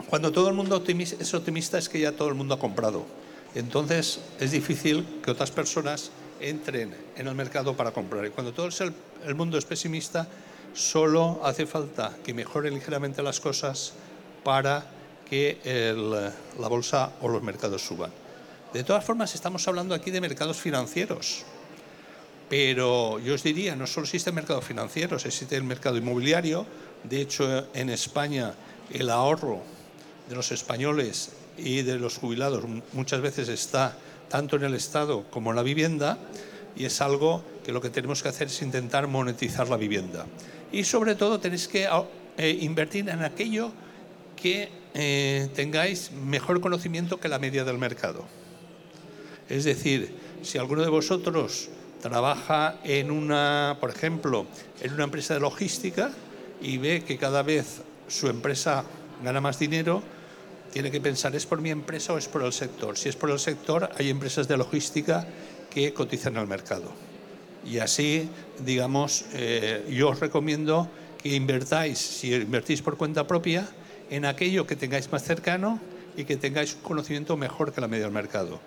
cuando 0.10 0.32
todo 0.32 0.50
el 0.50 0.56
mundo 0.56 0.84
es 0.88 1.34
optimista 1.34 1.78
es 1.78 1.90
que 1.90 2.00
ya 2.00 2.12
todo 2.14 2.30
el 2.30 2.36
mundo 2.36 2.56
ha 2.56 2.60
comprado. 2.60 3.06
Entonces 3.54 4.20
es 4.40 4.52
difícil 4.52 5.06
que 5.24 5.32
otras 5.32 5.52
personas 5.52 6.12
entren 6.40 6.96
en 7.16 7.28
el 7.28 7.36
mercado 7.36 7.78
para 7.78 7.92
comprar. 7.92 8.26
Y 8.26 8.32
cuando 8.32 8.54
todo 8.54 8.68
el, 8.68 8.94
el 9.26 9.36
mundo 9.36 9.58
es 9.60 9.66
pesimista, 9.66 10.28
solo 10.74 11.40
hace 11.44 11.68
falta 11.68 12.18
que 12.24 12.34
mejoren 12.34 12.74
ligeramente 12.74 13.22
las 13.22 13.40
cosas 13.40 13.94
para 14.44 14.86
que 15.30 15.60
la 16.58 16.68
bolsa 16.68 17.12
o 17.22 17.28
los 17.28 17.44
mercados 17.44 17.86
suban. 17.86 18.12
De 18.74 18.84
todas 18.84 19.06
formas, 19.06 19.36
estamos 19.36 19.68
hablando 19.68 19.94
aquí 19.94 20.10
de 20.10 20.20
mercados 20.20 20.58
financieros. 20.58 21.46
Pero 22.54 23.18
yo 23.18 23.34
os 23.34 23.42
diría, 23.42 23.76
no 23.76 23.88
solo 23.88 24.06
existe 24.06 24.30
el 24.30 24.36
mercado 24.36 24.62
financiero, 24.62 25.18
existe 25.18 25.56
el 25.56 25.64
mercado 25.64 25.98
inmobiliario. 25.98 26.68
De 27.04 27.20
hecho, 27.20 27.66
en 27.74 27.90
España 27.90 28.54
el 28.92 29.10
ahorro 29.10 29.64
de 30.30 30.36
los 30.36 30.52
españoles 30.52 31.32
y 31.58 31.82
de 31.82 31.98
los 31.98 32.20
jubilados 32.20 32.64
muchas 32.92 33.22
veces 33.22 33.50
está 33.50 33.98
tanto 34.30 34.58
en 34.58 34.66
el 34.66 34.76
Estado 34.76 35.26
como 35.32 35.50
en 35.50 35.56
la 35.56 35.64
vivienda 35.64 36.20
y 36.76 36.86
es 36.86 37.02
algo 37.02 37.44
que 37.66 37.72
lo 37.72 37.82
que 37.82 37.90
tenemos 37.90 38.22
que 38.22 38.30
hacer 38.30 38.50
es 38.50 38.62
intentar 38.62 39.08
monetizar 39.08 39.68
la 39.68 39.78
vivienda. 39.78 40.28
Y 40.72 40.84
sobre 40.84 41.16
todo 41.16 41.40
tenéis 41.40 41.68
que 41.68 41.90
eh, 42.38 42.58
invertir 42.62 43.10
en 43.10 43.24
aquello 43.24 43.72
que 44.36 44.70
eh, 44.94 45.50
tengáis 45.56 46.12
mejor 46.12 46.62
conocimiento 46.62 47.20
que 47.20 47.30
la 47.30 47.40
media 47.40 47.64
del 47.64 47.80
mercado. 47.80 48.24
Es 49.50 49.64
decir, 49.64 50.14
si 50.44 50.60
alguno 50.60 50.84
de 50.84 50.90
vosotros 50.90 51.72
trabaja 52.04 52.76
en 52.84 53.12
una, 53.12 53.78
por 53.80 53.90
ejemplo, 53.90 54.46
en 54.82 54.94
una 54.94 55.06
empresa 55.06 55.36
de 55.36 55.40
logística 55.40 56.12
y 56.62 56.78
ve 56.78 57.02
que 57.06 57.18
cada 57.18 57.44
vez 57.44 57.82
su 58.10 58.28
empresa 58.28 58.84
gana 59.24 59.40
más 59.40 59.58
dinero, 59.58 60.04
tiene 60.74 60.92
que 60.92 61.00
pensar, 61.00 61.34
¿es 61.34 61.46
por 61.46 61.62
mi 61.62 61.70
empresa 61.70 62.12
o 62.12 62.18
es 62.18 62.28
por 62.28 62.44
el 62.44 62.52
sector? 62.52 62.98
Si 62.98 63.08
es 63.08 63.16
por 63.16 63.32
el 63.32 63.40
sector, 63.40 63.90
hay 63.98 64.10
empresas 64.10 64.50
de 64.50 64.58
logística 64.58 65.26
que 65.70 65.94
cotizan 65.94 66.36
al 66.36 66.46
mercado. 66.46 66.92
Y 67.66 67.78
así, 67.78 68.30
digamos, 68.66 69.24
eh, 69.34 69.86
yo 69.90 70.10
os 70.10 70.20
recomiendo 70.20 70.90
que 71.22 71.34
invertáis, 71.34 72.00
si 72.00 72.34
invertís 72.34 72.82
por 72.82 72.98
cuenta 72.98 73.26
propia, 73.26 73.66
en 74.10 74.26
aquello 74.26 74.68
que 74.68 74.76
tengáis 74.76 75.10
más 75.10 75.24
cercano 75.24 75.80
y 76.18 76.26
que 76.26 76.36
tengáis 76.36 76.74
un 76.76 76.82
conocimiento 76.82 77.38
mejor 77.38 77.72
que 77.72 77.80
la 77.80 77.88
media 77.88 78.04
del 78.04 78.14
mercado. 78.14 78.60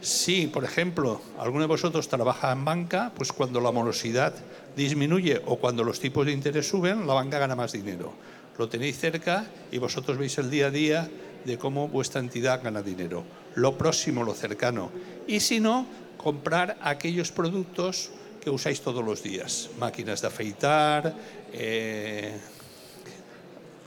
Si, 0.00 0.46
por 0.46 0.64
ejemplo, 0.64 1.20
alguno 1.38 1.62
de 1.62 1.68
vosotros 1.68 2.08
trabaja 2.08 2.52
en 2.52 2.64
banca, 2.64 3.12
pues 3.16 3.32
cuando 3.32 3.60
la 3.60 3.72
morosidad 3.72 4.32
disminuye 4.76 5.42
o 5.46 5.56
cuando 5.56 5.82
los 5.82 5.98
tipos 5.98 6.24
de 6.24 6.32
interés 6.32 6.68
suben, 6.68 7.06
la 7.06 7.14
banca 7.14 7.38
gana 7.38 7.56
más 7.56 7.72
dinero. 7.72 8.12
Lo 8.58 8.68
tenéis 8.68 8.98
cerca 8.98 9.46
y 9.72 9.78
vosotros 9.78 10.16
veis 10.16 10.38
el 10.38 10.50
día 10.50 10.66
a 10.66 10.70
día 10.70 11.10
de 11.44 11.58
cómo 11.58 11.88
vuestra 11.88 12.20
entidad 12.20 12.62
gana 12.62 12.82
dinero. 12.82 13.24
Lo 13.56 13.76
próximo, 13.76 14.22
lo 14.22 14.34
cercano. 14.34 14.90
Y 15.26 15.40
si 15.40 15.58
no, 15.58 15.86
comprar 16.16 16.76
aquellos 16.80 17.32
productos 17.32 18.10
que 18.40 18.50
usáis 18.50 18.80
todos 18.80 19.04
los 19.04 19.22
días. 19.22 19.70
Máquinas 19.78 20.20
de 20.20 20.26
afeitar, 20.28 21.14
eh, 21.52 22.36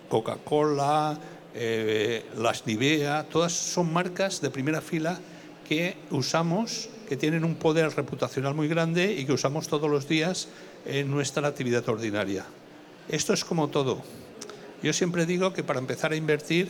Coca-Cola, 0.10 1.18
eh, 1.54 2.26
las 2.38 2.66
Nivea, 2.66 3.26
todas 3.30 3.54
son 3.54 3.92
marcas 3.94 4.42
de 4.42 4.50
primera 4.50 4.82
fila 4.82 5.18
que 5.72 5.96
usamos, 6.10 6.90
que 7.08 7.16
tienen 7.16 7.46
un 7.46 7.56
poder 7.56 7.96
reputacional 7.96 8.54
muy 8.54 8.68
grande 8.68 9.14
y 9.14 9.24
que 9.24 9.32
usamos 9.32 9.70
todos 9.70 9.90
los 9.90 10.06
días 10.06 10.50
en 10.86 11.10
nuestra 11.10 11.48
actividad 11.48 11.88
ordinaria. 11.88 12.44
Esto 13.08 13.32
es 13.32 13.46
como 13.46 13.70
todo. 13.70 14.02
Yo 14.84 14.92
siempre 14.92 15.26
digo 15.26 15.54
que 15.54 15.64
para 15.64 15.80
empezar 15.80 16.12
a 16.12 16.18
invertir 16.18 16.68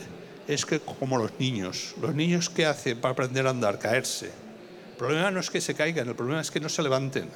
es 0.47 0.67
que 0.67 0.79
como 0.81 1.17
los 1.17 1.31
niños. 1.39 1.95
Los 1.99 2.13
niños, 2.13 2.51
¿qué 2.51 2.67
hacen 2.67 3.01
para 3.01 3.13
aprender 3.13 3.47
a 3.47 3.49
andar? 3.49 3.79
Caerse. 3.79 4.27
El 4.27 4.97
problema 4.99 5.31
no 5.31 5.39
es 5.39 5.49
que 5.49 5.61
se 5.61 5.73
caigan, 5.73 6.07
el 6.07 6.15
problema 6.15 6.39
es 6.39 6.51
que 6.51 6.59
no 6.59 6.69
se 6.69 6.83
levanten. 6.83 7.27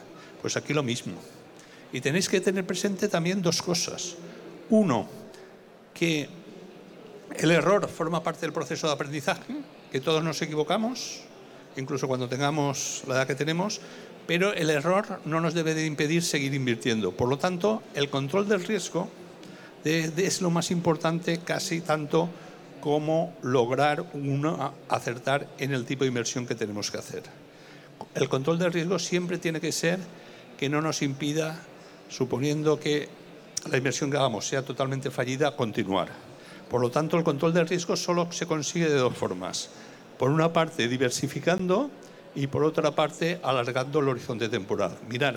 Pues 0.43 0.55
aquí 0.57 0.71
lo 0.71 0.83
mismo. 0.83 1.15
Y 1.91 1.99
tenéis 1.99 2.29
que 2.29 2.41
tener 2.41 2.67
presente 2.67 3.07
también 3.07 3.41
dos 3.41 3.63
cosas. 3.63 4.17
Uno, 4.69 5.09
que 5.95 6.29
el 7.35 7.49
error 7.49 7.89
forma 7.89 8.21
parte 8.21 8.41
del 8.41 8.53
proceso 8.53 8.85
de 8.85 8.93
aprendizaje, 8.93 9.55
que 9.91 9.99
todos 9.99 10.23
nos 10.23 10.39
equivocamos, 10.43 11.23
incluso 11.77 12.07
cuando 12.07 12.29
tengamos 12.29 13.03
la 13.07 13.15
edad 13.15 13.27
que 13.27 13.35
tenemos, 13.35 13.81
pero 14.27 14.53
el 14.53 14.69
error 14.69 15.19
no 15.25 15.39
nos 15.39 15.53
debe 15.53 15.73
de 15.73 15.85
impedir 15.85 16.23
seguir 16.23 16.53
invirtiendo. 16.53 17.11
Por 17.11 17.29
lo 17.29 17.37
tanto, 17.37 17.83
el 17.93 18.09
control 18.09 18.47
del 18.47 18.63
riesgo 18.63 19.09
es 19.83 20.41
lo 20.41 20.49
más 20.49 20.71
importante 20.71 21.39
casi 21.39 21.81
tanto 21.81 22.29
como 22.81 23.33
lograr 23.41 24.05
uno 24.13 24.73
acertar 24.89 25.47
en 25.57 25.73
el 25.73 25.85
tipo 25.85 26.03
de 26.03 26.09
inversión 26.09 26.45
que 26.45 26.55
tenemos 26.55 26.91
que 26.91 26.97
hacer. 26.97 27.23
El 28.13 28.29
control 28.29 28.59
del 28.59 28.73
riesgo 28.73 28.99
siempre 28.99 29.37
tiene 29.37 29.59
que 29.61 29.71
ser 29.71 29.99
que 30.57 30.69
no 30.69 30.81
nos 30.81 31.01
impida, 31.01 31.59
suponiendo 32.09 32.79
que 32.79 33.09
la 33.69 33.77
inversión 33.77 34.11
que 34.11 34.17
hagamos 34.17 34.47
sea 34.47 34.63
totalmente 34.63 35.11
fallida, 35.11 35.55
continuar. 35.55 36.09
Por 36.69 36.81
lo 36.81 36.89
tanto, 36.89 37.17
el 37.17 37.23
control 37.23 37.53
del 37.53 37.67
riesgo 37.67 37.95
solo 37.95 38.31
se 38.31 38.45
consigue 38.45 38.89
de 38.89 38.95
dos 38.97 39.15
formas. 39.15 39.69
Por 40.17 40.31
una 40.31 40.53
parte, 40.53 40.87
diversificando 40.87 41.89
y 42.35 42.47
por 42.47 42.63
otra 42.63 42.91
parte, 42.91 43.39
alargando 43.43 43.99
el 43.99 44.09
horizonte 44.09 44.49
temporal. 44.49 44.97
Mirad, 45.09 45.35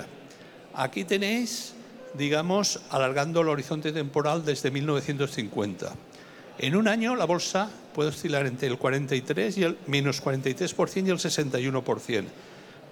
aquí 0.74 1.04
tenéis, 1.04 1.74
digamos, 2.14 2.80
alargando 2.90 3.40
el 3.40 3.48
horizonte 3.48 3.92
temporal 3.92 4.44
desde 4.44 4.70
1950. 4.70 5.92
En 6.58 6.74
un 6.74 6.88
año 6.88 7.14
la 7.14 7.24
bolsa 7.24 7.70
puede 7.94 8.10
oscilar 8.10 8.46
entre 8.46 8.68
el 8.68 8.78
43 8.78 9.58
y 9.58 9.62
el 9.62 9.78
menos 9.86 10.22
43% 10.22 11.06
y 11.06 11.10
el 11.10 11.18
61%. 11.18 12.24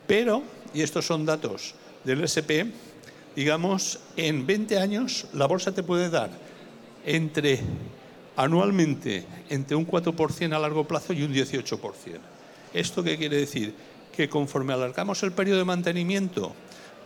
Pero, 0.06 0.42
y 0.72 0.82
estos 0.82 1.06
son 1.06 1.26
datos 1.26 1.74
del 2.04 2.22
SP, 2.22 2.70
digamos, 3.34 3.98
en 4.16 4.46
20 4.46 4.78
años 4.78 5.26
la 5.32 5.46
bolsa 5.46 5.72
te 5.72 5.82
puede 5.82 6.10
dar 6.10 6.30
entre 7.04 7.60
anualmente 8.36 9.24
entre 9.48 9.76
un 9.76 9.86
4% 9.86 10.54
a 10.54 10.58
largo 10.58 10.84
plazo 10.84 11.12
y 11.12 11.22
un 11.22 11.32
18%. 11.32 11.88
¿Esto 12.74 13.02
qué 13.02 13.16
quiere 13.16 13.38
decir? 13.38 13.74
Que 14.14 14.28
conforme 14.28 14.72
alargamos 14.72 15.22
el 15.22 15.32
periodo 15.32 15.58
de 15.58 15.64
mantenimiento 15.64 16.54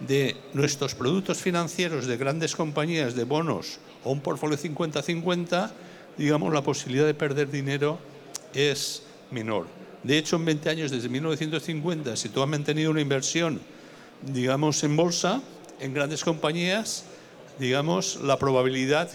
de 0.01 0.37
nuestros 0.55 0.95
productos 0.95 1.39
financieros 1.39 2.07
de 2.07 2.17
grandes 2.17 2.57
compañías 2.57 3.15
de 3.15 3.25
bonos 3.25 3.79
o 4.03 4.11
un 4.11 4.21
portfolio 4.21 4.57
50-50, 4.57 5.71
digamos, 6.17 6.53
la 6.53 6.63
posibilidad 6.63 7.07
de 7.07 7.15
perder 7.15 7.51
dinero 7.51 7.99
es 8.55 9.03
menor. 9.31 9.67
De 10.03 10.17
hecho, 10.17 10.37
en 10.37 10.47
20 10.47 10.71
años, 10.71 10.91
desde 10.91 11.09
1950, 11.09 12.17
si 12.17 12.31
tú 12.31 12.43
has 12.43 12.49
mantenido 12.49 12.91
una 12.91 13.03
inversión, 13.03 13.61
digamos, 14.23 14.83
en 14.83 14.97
bolsa, 14.97 15.43
en 15.79 15.93
grandes 15.93 16.25
compañías, 16.25 17.05
digamos, 17.59 18.19
la 18.23 18.39
probabilidad, 18.39 19.11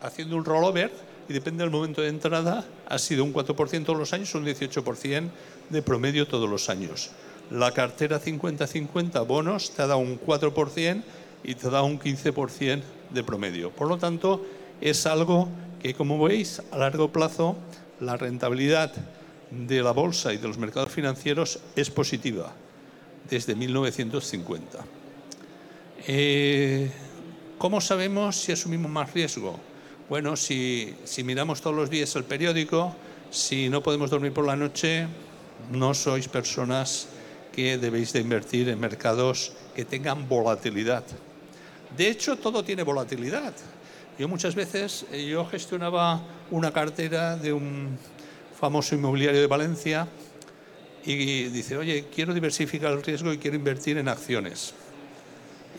haciendo 0.00 0.36
un 0.36 0.44
rollover, 0.44 0.90
y 1.28 1.32
depende 1.32 1.62
del 1.62 1.70
momento 1.70 2.00
de 2.00 2.08
entrada, 2.08 2.64
ha 2.86 2.98
sido 2.98 3.22
un 3.22 3.34
4% 3.34 3.84
todos 3.84 3.98
los 3.98 4.12
años, 4.12 4.34
un 4.34 4.46
18% 4.46 5.28
de 5.68 5.82
promedio 5.82 6.26
todos 6.26 6.48
los 6.48 6.70
años. 6.70 7.10
La 7.50 7.72
cartera 7.72 8.20
50-50 8.20 9.26
bonos 9.26 9.70
te 9.70 9.86
da 9.86 9.96
un 9.96 10.18
4% 10.18 11.02
y 11.44 11.54
te 11.54 11.70
da 11.70 11.82
un 11.82 11.98
15% 12.00 12.82
de 13.10 13.24
promedio. 13.24 13.70
Por 13.70 13.88
lo 13.88 13.98
tanto, 13.98 14.44
es 14.80 15.06
algo 15.06 15.48
que, 15.80 15.94
como 15.94 16.22
veis, 16.22 16.62
a 16.70 16.78
largo 16.78 17.12
plazo 17.12 17.56
la 18.00 18.16
rentabilidad 18.16 18.92
de 19.50 19.82
la 19.82 19.92
bolsa 19.92 20.32
y 20.32 20.38
de 20.38 20.48
los 20.48 20.58
mercados 20.58 20.90
financieros 20.90 21.60
es 21.76 21.90
positiva 21.90 22.52
desde 23.28 23.54
1950. 23.54 24.84
Eh, 26.06 26.90
¿Cómo 27.58 27.80
sabemos 27.80 28.36
si 28.36 28.52
asumimos 28.52 28.90
más 28.90 29.12
riesgo? 29.12 29.58
Bueno, 30.08 30.36
si, 30.36 30.94
si 31.04 31.22
miramos 31.22 31.60
todos 31.60 31.76
los 31.76 31.90
días 31.90 32.16
el 32.16 32.24
periódico, 32.24 32.96
si 33.30 33.68
no 33.68 33.82
podemos 33.82 34.08
dormir 34.08 34.32
por 34.32 34.46
la 34.46 34.56
noche, 34.56 35.06
no 35.70 35.92
sois 35.92 36.28
personas 36.28 37.08
que 37.52 37.76
debéis 37.76 38.14
de 38.14 38.20
invertir 38.20 38.70
en 38.70 38.80
mercados 38.80 39.52
que 39.76 39.84
tengan 39.84 40.26
volatilidad. 40.26 41.04
De 41.94 42.08
hecho, 42.08 42.36
todo 42.36 42.64
tiene 42.64 42.84
volatilidad. 42.84 43.52
Yo 44.18 44.28
muchas 44.28 44.54
veces, 44.54 45.04
eh, 45.12 45.26
yo 45.26 45.44
gestionaba 45.44 46.22
una 46.50 46.72
cartera 46.72 47.36
de 47.36 47.52
un 47.52 47.98
famoso 48.58 48.94
inmobiliario 48.94 49.42
de 49.42 49.46
Valencia 49.46 50.08
y 51.04 51.44
dice, 51.48 51.76
oye, 51.76 52.06
quiero 52.14 52.32
diversificar 52.32 52.92
el 52.92 53.02
riesgo 53.02 53.30
y 53.30 53.36
quiero 53.36 53.58
invertir 53.58 53.98
en 53.98 54.08
acciones. 54.08 54.72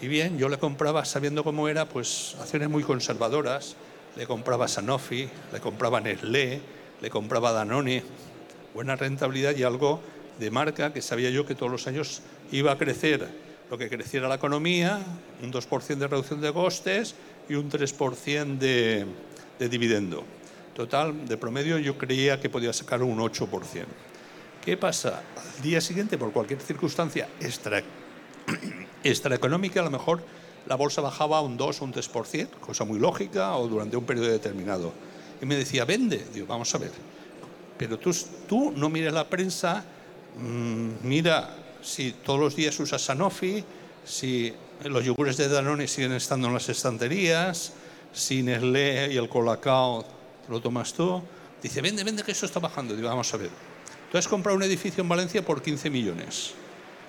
Y 0.03 0.07
bien, 0.07 0.37
yo 0.37 0.49
le 0.49 0.59
compraba, 0.59 1.03
sabiendo 1.03 1.43
cómo 1.43 1.67
era, 1.67 1.89
pues 1.89 2.35
acciones 2.39 2.69
muy 2.69 2.83
conservadoras. 2.83 3.75
Le 4.19 4.27
compraba 4.27 4.67
Sanofi, 4.67 5.29
le 5.53 5.61
compraba 5.61 6.01
Nestlé, 6.01 6.59
le 6.99 7.09
compraba 7.09 7.53
Danone. 7.53 8.03
Buena 8.73 8.97
rentabilidad 8.97 9.55
y 9.55 9.63
algo 9.63 10.01
de 10.37 10.51
marca 10.51 10.91
que 10.91 11.01
sabía 11.01 11.29
yo 11.29 11.45
que 11.45 11.55
todos 11.55 11.71
los 11.71 11.87
años 11.87 12.21
iba 12.51 12.73
a 12.73 12.77
crecer 12.77 13.25
lo 13.71 13.77
que 13.77 13.87
creciera 13.87 14.27
la 14.27 14.35
economía, 14.35 14.99
un 15.41 15.53
2% 15.53 15.95
de 15.95 16.07
reducción 16.07 16.41
de 16.41 16.51
costes 16.51 17.15
y 17.47 17.53
un 17.53 17.71
3% 17.71 18.57
de, 18.57 19.05
de 19.57 19.69
dividendo. 19.69 20.25
Total, 20.75 21.25
de 21.25 21.37
promedio 21.37 21.77
yo 21.77 21.97
creía 21.97 22.41
que 22.41 22.49
podía 22.49 22.73
sacar 22.73 23.01
un 23.01 23.19
8%. 23.19 23.85
¿Qué 24.65 24.75
pasa? 24.75 25.23
Al 25.37 25.61
día 25.63 25.79
siguiente, 25.79 26.17
por 26.17 26.33
cualquier 26.33 26.59
circunstancia 26.59 27.29
extra 27.39 27.81
extraeconómica, 29.01 29.79
a 29.79 29.83
lo 29.85 29.91
mejor 29.91 30.21
la 30.69 30.75
bolsa 30.75 31.01
bajaba 31.01 31.41
un 31.41 31.57
2 31.57 31.81
o 31.81 31.85
un 31.85 31.91
3%, 31.91 32.47
cosa 32.61 32.85
muy 32.85 32.99
lógica, 32.99 33.57
o 33.57 33.67
durante 33.67 33.97
un 33.97 34.05
periodo 34.05 34.27
determinado. 34.27 34.93
Y 35.41 35.45
me 35.47 35.55
decía, 35.55 35.83
vende. 35.83 36.23
Digo, 36.31 36.45
vamos 36.45 36.73
a 36.75 36.77
ver. 36.77 36.91
Pero 37.75 37.97
tú, 37.97 38.15
tú 38.47 38.71
no 38.75 38.87
mires 38.87 39.11
la 39.11 39.27
prensa, 39.27 39.83
mmm, 40.37 40.89
mira 41.01 41.55
si 41.81 42.11
todos 42.11 42.39
los 42.39 42.55
días 42.55 42.79
usas 42.79 43.01
Sanofi, 43.01 43.63
si 44.05 44.53
los 44.83 45.03
yogures 45.03 45.37
de 45.37 45.47
Danone 45.47 45.87
siguen 45.87 46.11
estando 46.11 46.47
en 46.47 46.53
las 46.53 46.69
estanterías, 46.69 47.73
si 48.13 48.43
Nestlé 48.43 49.11
y 49.11 49.17
el 49.17 49.27
Colacao 49.27 50.05
lo 50.49 50.61
tomas 50.61 50.93
tú. 50.93 51.21
Dice, 51.63 51.81
vende, 51.81 52.03
vende, 52.03 52.21
que 52.21 52.33
eso 52.33 52.45
está 52.45 52.59
bajando. 52.59 52.95
Digo, 52.95 53.09
vamos 53.09 53.33
a 53.33 53.37
ver. 53.37 53.49
Tú 54.11 54.19
has 54.19 54.27
comprado 54.27 54.55
un 54.55 54.63
edificio 54.63 55.01
en 55.01 55.09
Valencia 55.09 55.43
por 55.43 55.63
15 55.63 55.89
millones. 55.89 56.51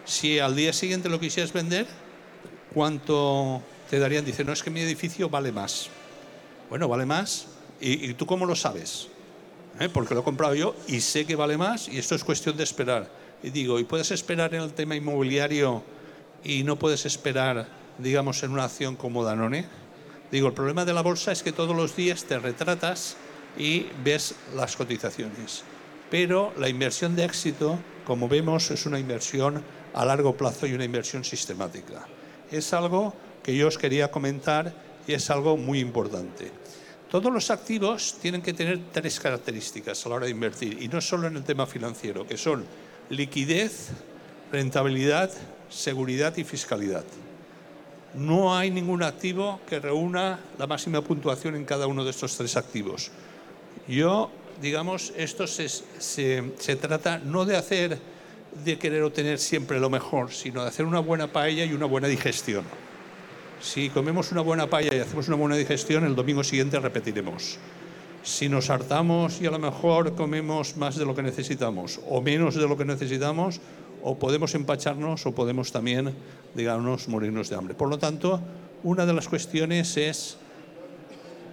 Si 0.06 0.38
al 0.38 0.56
día 0.56 0.72
siguiente 0.72 1.10
lo 1.10 1.20
quisieras 1.20 1.52
vender, 1.52 1.86
¿cuánto 2.74 3.62
te 3.88 3.98
darían? 3.98 4.24
Dice, 4.24 4.44
no, 4.44 4.52
es 4.52 4.62
que 4.62 4.70
mi 4.70 4.80
edificio 4.80 5.28
vale 5.28 5.52
más. 5.52 5.88
Bueno, 6.68 6.88
vale 6.88 7.06
más. 7.06 7.46
¿Y, 7.80 8.12
tú 8.14 8.26
cómo 8.26 8.46
lo 8.46 8.54
sabes? 8.54 9.08
¿Eh? 9.78 9.88
Porque 9.88 10.14
lo 10.14 10.20
he 10.20 10.24
comprado 10.24 10.54
yo 10.54 10.76
y 10.86 11.00
sé 11.00 11.24
que 11.24 11.36
vale 11.36 11.56
más 11.56 11.88
y 11.88 11.98
esto 11.98 12.14
es 12.14 12.24
cuestión 12.24 12.56
de 12.56 12.64
esperar. 12.64 13.10
Y 13.42 13.50
digo, 13.50 13.78
¿y 13.80 13.84
puedes 13.84 14.10
esperar 14.10 14.54
en 14.54 14.62
el 14.62 14.72
tema 14.74 14.94
inmobiliario 14.94 15.82
y 16.44 16.62
no 16.62 16.78
puedes 16.78 17.06
esperar, 17.06 17.66
digamos, 17.98 18.42
en 18.42 18.50
una 18.50 18.64
acción 18.64 18.96
como 18.96 19.24
Danone? 19.24 19.66
Digo, 20.30 20.48
el 20.48 20.54
problema 20.54 20.84
de 20.84 20.92
la 20.92 21.02
bolsa 21.02 21.32
es 21.32 21.42
que 21.42 21.52
todos 21.52 21.74
los 21.74 21.96
días 21.96 22.24
te 22.24 22.38
retratas 22.38 23.16
y 23.58 23.86
ves 24.04 24.34
las 24.54 24.76
cotizaciones. 24.76 25.64
Pero 26.10 26.52
la 26.58 26.68
inversión 26.68 27.16
de 27.16 27.24
éxito, 27.24 27.78
como 28.04 28.28
vemos, 28.28 28.70
es 28.70 28.84
una 28.86 28.98
inversión 28.98 29.62
a 29.94 30.04
largo 30.04 30.36
plazo 30.36 30.66
y 30.66 30.74
una 30.74 30.84
inversión 30.84 31.24
sistemática. 31.24 32.06
Es 32.50 32.72
algo 32.72 33.14
que 33.42 33.56
yo 33.56 33.68
os 33.68 33.78
quería 33.78 34.10
comentar 34.10 34.72
y 35.06 35.12
es 35.12 35.30
algo 35.30 35.56
muy 35.56 35.80
importante. 35.80 36.50
Todos 37.10 37.32
los 37.32 37.50
activos 37.50 38.16
tienen 38.20 38.40
que 38.40 38.52
tener 38.52 38.78
tres 38.92 39.18
características 39.18 40.06
a 40.06 40.08
la 40.08 40.14
hora 40.16 40.26
de 40.26 40.30
invertir, 40.30 40.80
y 40.80 40.86
no 40.86 41.00
solo 41.00 41.26
en 41.26 41.36
el 41.36 41.42
tema 41.42 41.66
financiero, 41.66 42.24
que 42.26 42.36
son 42.36 42.64
liquidez, 43.08 43.88
rentabilidad, 44.52 45.30
seguridad 45.68 46.36
y 46.36 46.44
fiscalidad. 46.44 47.04
No 48.14 48.56
hay 48.56 48.70
ningún 48.70 49.02
activo 49.02 49.60
que 49.68 49.78
reúna 49.78 50.40
la 50.58 50.66
máxima 50.66 51.00
puntuación 51.02 51.54
en 51.54 51.64
cada 51.64 51.86
uno 51.86 52.04
de 52.04 52.10
estos 52.10 52.36
tres 52.36 52.56
activos. 52.56 53.10
Yo, 53.86 54.30
digamos, 54.60 55.12
esto 55.16 55.46
se, 55.46 56.76
trata 56.80 57.18
no 57.18 57.44
de 57.44 57.56
hacer, 57.56 57.98
de 58.64 58.78
querer 58.78 59.02
obtener 59.02 59.38
siempre 59.38 59.80
lo 59.80 59.90
mejor, 59.90 60.32
sino 60.32 60.62
de 60.62 60.68
hacer 60.68 60.86
una 60.86 61.00
buena 61.00 61.32
paella 61.32 61.64
y 61.64 61.72
una 61.72 61.86
buena 61.86 62.08
digestión. 62.08 62.64
Si 63.60 63.90
comemos 63.90 64.32
una 64.32 64.40
buena 64.40 64.68
paella 64.68 64.96
y 64.96 65.00
hacemos 65.00 65.28
una 65.28 65.36
buena 65.36 65.56
digestión, 65.56 66.04
el 66.04 66.16
domingo 66.16 66.42
siguiente 66.42 66.80
repetiremos. 66.80 67.58
Si 68.22 68.48
nos 68.48 68.70
hartamos 68.70 69.40
y 69.40 69.46
a 69.46 69.50
lo 69.50 69.58
mejor 69.58 70.14
comemos 70.14 70.76
más 70.76 70.96
de 70.96 71.04
lo 71.04 71.14
que 71.14 71.22
necesitamos 71.22 72.00
o 72.08 72.20
menos 72.20 72.54
de 72.54 72.66
lo 72.66 72.76
que 72.76 72.84
necesitamos, 72.84 73.60
o 74.02 74.18
podemos 74.18 74.54
empacharnos 74.54 75.26
o 75.26 75.34
podemos 75.34 75.72
también, 75.72 76.14
digamos, 76.54 77.08
morirnos 77.08 77.50
de 77.50 77.56
hambre. 77.56 77.74
Por 77.74 77.88
lo 77.88 77.98
tanto, 77.98 78.40
una 78.82 79.06
de 79.06 79.12
las 79.12 79.28
cuestiones 79.28 79.96
es 79.96 80.38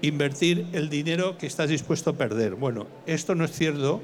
invertir 0.01 0.67
el 0.73 0.89
dinero 0.89 1.37
que 1.37 1.47
estás 1.47 1.69
dispuesto 1.69 2.11
a 2.11 2.13
perder. 2.13 2.55
Bueno, 2.55 2.87
esto 3.05 3.35
no 3.35 3.45
es 3.45 3.51
cierto 3.51 4.01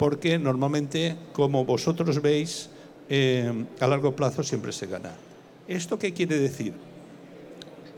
porque 0.00 0.38
normalmente, 0.38 1.14
como 1.36 1.66
vosotros 1.66 2.22
veis, 2.22 2.72
eh, 3.10 3.52
a 3.80 3.86
largo 3.86 4.16
plazo 4.16 4.40
siempre 4.42 4.72
se 4.72 4.86
gana. 4.86 5.12
¿Esto 5.68 5.98
qué 5.98 6.14
quiere 6.14 6.38
decir? 6.38 6.72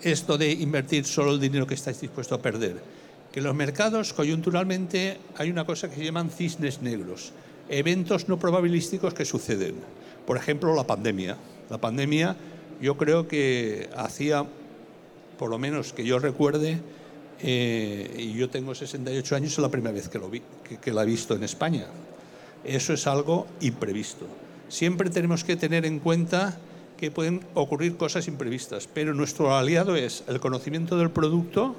Esto 0.02 0.36
de 0.36 0.50
invertir 0.50 1.04
solo 1.04 1.30
el 1.30 1.38
dinero 1.38 1.64
que 1.64 1.78
estáis 1.78 2.00
dispuesto 2.00 2.34
a 2.34 2.42
perder. 2.42 2.82
Que 3.30 3.38
en 3.38 3.46
los 3.46 3.54
mercados, 3.54 4.12
coyunturalmente, 4.12 5.18
hay 5.38 5.48
una 5.48 5.64
cosa 5.64 5.88
que 5.88 5.94
se 5.94 6.04
llaman 6.04 6.28
cisnes 6.28 6.82
negros 6.82 7.30
eventos 7.68 8.28
no 8.28 8.36
probabilísticos 8.36 9.14
que 9.14 9.24
suceden. 9.24 9.76
Por 10.26 10.36
ejemplo, 10.36 10.74
la 10.74 10.86
pandemia. 10.86 11.36
La 11.70 11.78
pandemia 11.78 12.34
yo 12.80 12.96
creo 12.96 13.28
que 13.28 13.88
hacía, 13.96 14.44
por 15.38 15.50
lo 15.50 15.58
menos 15.58 15.92
que 15.92 16.04
yo 16.04 16.18
recuerde, 16.18 16.80
eh, 17.42 18.14
y 18.18 18.32
yo 18.32 18.48
tengo 18.48 18.74
68 18.74 19.36
años, 19.36 19.52
es 19.52 19.58
la 19.58 19.70
primera 19.70 19.92
vez 19.92 20.08
que, 20.08 20.18
lo 20.18 20.28
vi, 20.28 20.42
que, 20.62 20.78
que 20.78 20.92
la 20.92 21.02
he 21.02 21.06
visto 21.06 21.34
en 21.34 21.42
España. 21.42 21.86
Eso 22.64 22.92
es 22.92 23.06
algo 23.06 23.46
imprevisto. 23.60 24.26
Siempre 24.68 25.10
tenemos 25.10 25.44
que 25.44 25.56
tener 25.56 25.84
en 25.84 25.98
cuenta 25.98 26.56
que 26.96 27.10
pueden 27.10 27.40
ocurrir 27.54 27.96
cosas 27.96 28.28
imprevistas, 28.28 28.88
pero 28.92 29.12
nuestro 29.12 29.54
aliado 29.54 29.96
es 29.96 30.22
el 30.28 30.38
conocimiento 30.38 30.96
del 30.96 31.10
producto, 31.10 31.74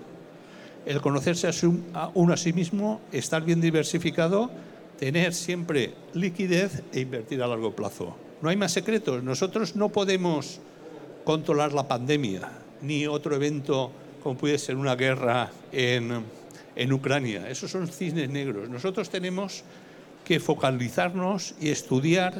el 0.85 0.99
conocerse 0.99 1.47
a 1.93 2.11
uno 2.13 2.33
a 2.33 2.37
sí 2.37 2.51
mismo, 2.51 2.99
estar 3.11 3.43
bien 3.43 3.61
diversificado 3.61 4.51
tener 5.03 5.33
siempre 5.33 5.93
liquidez 6.13 6.83
e 6.93 7.01
invertir 7.01 7.43
a 7.43 7.47
largo 7.47 7.75
plazo. 7.75 8.15
No 8.41 8.49
hay 8.49 8.55
más 8.55 8.71
secretos. 8.71 9.23
Nosotros 9.23 9.75
no 9.75 9.89
podemos 9.89 10.59
controlar 11.23 11.73
la 11.73 11.87
pandemia 11.87 12.49
ni 12.81 13.07
otro 13.07 13.35
evento 13.35 13.91
como 14.23 14.37
puede 14.37 14.57
ser 14.57 14.75
una 14.77 14.95
guerra 14.95 15.51
en, 15.71 16.23
en 16.75 16.93
Ucrania. 16.93 17.49
Esos 17.49 17.69
son 17.69 17.87
cisnes 17.87 18.29
negros. 18.29 18.69
Nosotros 18.69 19.09
tenemos 19.09 19.63
que 20.23 20.39
focalizarnos 20.39 21.55
y 21.59 21.69
estudiar 21.69 22.33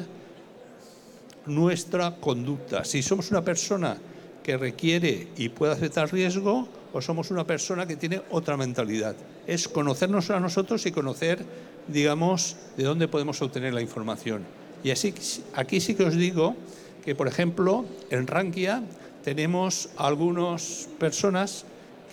nuestra 1.46 2.16
conducta. 2.16 2.84
Si 2.84 3.02
somos 3.02 3.30
una 3.30 3.42
persona 3.42 3.98
que 4.42 4.56
requiere 4.56 5.28
y 5.36 5.50
puede 5.50 5.72
aceptar 5.72 6.12
riesgo 6.12 6.68
o 6.92 7.00
somos 7.02 7.30
una 7.30 7.44
persona 7.46 7.86
que 7.86 7.96
tiene 7.96 8.22
otra 8.30 8.56
mentalidad. 8.56 9.14
Es 9.46 9.68
conocernos 9.68 10.30
a 10.30 10.40
nosotros 10.40 10.86
y 10.86 10.92
conocer 10.92 11.44
digamos, 11.88 12.56
de 12.76 12.84
dónde 12.84 13.08
podemos 13.08 13.40
obtener 13.42 13.74
la 13.74 13.80
información. 13.80 14.44
Y 14.82 14.90
así, 14.90 15.14
aquí 15.54 15.80
sí 15.80 15.94
que 15.94 16.04
os 16.04 16.14
digo 16.14 16.56
que, 17.04 17.14
por 17.14 17.28
ejemplo, 17.28 17.84
en 18.10 18.26
Rankia 18.26 18.82
tenemos 19.22 19.90
algunas 19.96 20.88
personas 20.98 21.64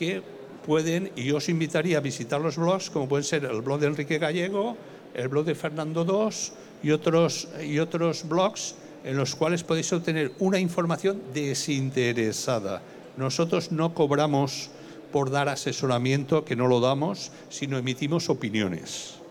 que 0.01 0.23
pueden, 0.65 1.11
y 1.15 1.25
yo 1.25 1.37
os 1.37 1.47
invitaría 1.47 1.99
a 1.99 2.01
visitar 2.01 2.41
los 2.41 2.57
blogs, 2.57 2.89
como 2.89 3.07
pueden 3.07 3.23
ser 3.23 3.45
el 3.45 3.61
blog 3.61 3.79
de 3.79 3.87
Enrique 3.87 4.17
Gallego, 4.17 4.75
el 5.13 5.27
blog 5.27 5.45
de 5.45 5.53
Fernando 5.53 6.03
II 6.03 6.35
y 6.81 6.89
otros, 6.89 7.47
y 7.63 7.77
otros 7.77 8.27
blogs 8.27 8.73
en 9.03 9.15
los 9.15 9.35
cuales 9.35 9.63
podéis 9.63 9.93
obtener 9.93 10.31
una 10.39 10.57
información 10.57 11.21
desinteresada. 11.33 12.81
Nosotros 13.15 13.71
no 13.71 13.93
cobramos 13.93 14.71
por 15.11 15.29
dar 15.29 15.49
asesoramiento, 15.49 16.45
que 16.45 16.55
no 16.55 16.65
lo 16.65 16.79
damos, 16.79 17.31
sino 17.49 17.77
emitimos 17.77 18.29
opiniones 18.29 19.21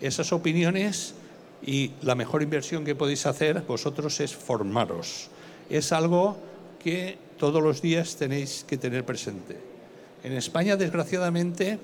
esas 0.00 0.32
opiniones 0.32 1.14
y 1.64 1.92
la 2.02 2.14
mejor 2.14 2.42
inversión 2.42 2.84
que 2.84 2.94
podéis 2.94 3.26
hacer 3.26 3.62
vosotros 3.62 4.20
es 4.20 4.34
formaros. 4.34 5.28
Es 5.70 5.92
algo 5.92 6.38
que 6.82 7.18
todos 7.36 7.62
los 7.62 7.82
días 7.82 8.16
tenéis 8.16 8.64
que 8.66 8.78
tener 8.78 9.04
presente. 9.04 9.77
En 10.24 10.32
España, 10.32 10.76
desgraciadamente, 10.76 11.78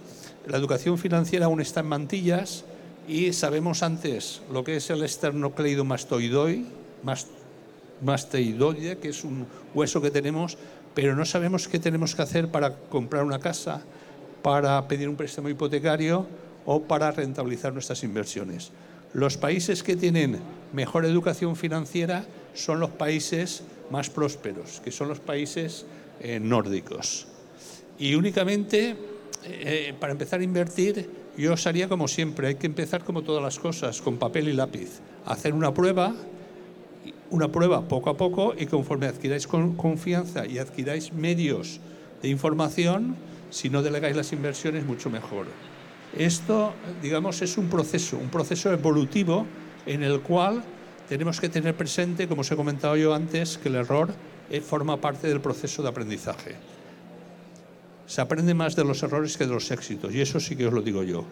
la 0.47 0.57
educación 0.57 0.99
financiera 0.99 1.47
aún 1.47 1.61
está 1.61 1.81
en 1.81 1.87
mantillas 1.87 2.65
y 3.07 3.33
sabemos 3.33 3.83
antes 3.83 4.43
lo 4.53 4.65
que 4.65 4.77
es 4.77 4.91
el 4.91 5.03
esternocleidomastoidoi, 5.03 6.67
mastoidoide, 8.03 8.99
que 8.99 9.09
es 9.11 9.25
un 9.25 9.47
hueso 9.75 10.01
que 10.03 10.11
tenemos, 10.11 10.59
pero 10.95 11.15
no 11.15 11.25
sabemos 11.25 11.69
qué 11.69 11.79
tenemos 11.79 12.15
que 12.15 12.23
hacer 12.23 12.51
para 12.51 12.75
comprar 12.77 13.25
una 13.25 13.39
casa, 13.39 13.83
para 14.43 14.87
pedir 14.89 15.09
un 15.09 15.17
préstamo 15.17 15.49
hipotecario 15.49 16.27
o 16.67 16.83
para 16.83 17.11
rentabilizar 17.11 17.73
nuestras 17.73 18.03
inversiones. 18.05 18.73
Los 19.13 19.37
países 19.37 19.83
que 19.83 19.97
tienen 19.97 20.41
mejor 20.73 21.05
educación 21.05 21.57
financiera 21.57 22.25
son 22.53 22.81
los 22.81 22.91
países 22.91 23.63
más 23.91 24.11
prósperos, 24.11 24.81
que 24.85 24.91
son 24.91 25.09
los 25.09 25.21
países 25.21 25.87
eh, 26.21 26.41
nórdicos. 26.41 27.29
Y 27.99 28.15
únicamente, 28.15 28.97
eh, 29.45 29.95
para 29.99 30.13
empezar 30.13 30.41
a 30.41 30.45
invertir, 30.45 31.09
yo 31.37 31.55
haría 31.65 31.89
como 31.89 32.09
siempre, 32.09 32.49
hay 32.49 32.55
que 32.57 32.67
empezar 32.67 33.05
como 33.05 33.23
todas 33.23 33.43
las 33.43 33.59
cosas, 33.59 34.01
con 34.01 34.19
papel 34.19 34.49
y 34.49 34.53
lápiz. 34.53 35.01
Hacer 35.27 35.53
una 35.53 35.75
prueba, 35.75 36.15
una 37.31 37.49
prueba 37.49 37.89
poco 37.89 38.11
a 38.11 38.17
poco 38.17 38.55
y 38.57 38.67
conforme 38.67 39.07
adquiráis 39.07 39.47
confianza 39.47 40.47
y 40.47 40.59
adquiráis 40.59 41.13
medios 41.13 41.81
de 42.23 42.29
información, 42.29 43.17
si 43.51 43.71
no 43.71 43.83
delegáis 43.83 44.17
las 44.17 44.33
inversiones, 44.33 44.85
mucho 44.87 45.11
mejor. 45.11 45.47
Esto, 46.17 46.73
digamos, 47.03 47.43
es 47.43 47.59
un 47.59 47.69
proceso, 47.69 48.17
un 48.17 48.29
proceso 48.29 48.73
evolutivo 48.73 49.47
en 49.87 50.03
el 50.03 50.21
cual 50.21 50.63
tenemos 51.09 51.41
que 51.41 51.49
tener 51.49 51.75
presente, 51.75 52.29
como 52.29 52.43
os 52.43 52.51
he 52.51 52.57
comentado 52.57 52.97
yo 52.97 53.13
antes, 53.13 53.59
que 53.59 53.69
el 53.69 53.77
error 53.77 54.15
eh, 54.51 54.61
forma 54.61 55.01
parte 55.01 55.27
del 55.27 55.41
proceso 55.41 55.83
de 55.83 55.89
aprendizaje. 55.89 56.55
Se 58.07 58.21
aprende 58.21 58.55
más 58.55 58.77
de 58.77 58.85
los 58.85 59.03
errores 59.03 59.37
que 59.37 59.47
de 59.47 59.55
los 59.55 59.71
éxitos, 59.71 60.15
y 60.15 60.21
eso 60.21 60.41
sí 60.41 60.57
que 60.57 60.67
os 60.67 60.73
lo 60.73 60.83
digo 60.83 61.03
yo. 61.03 61.25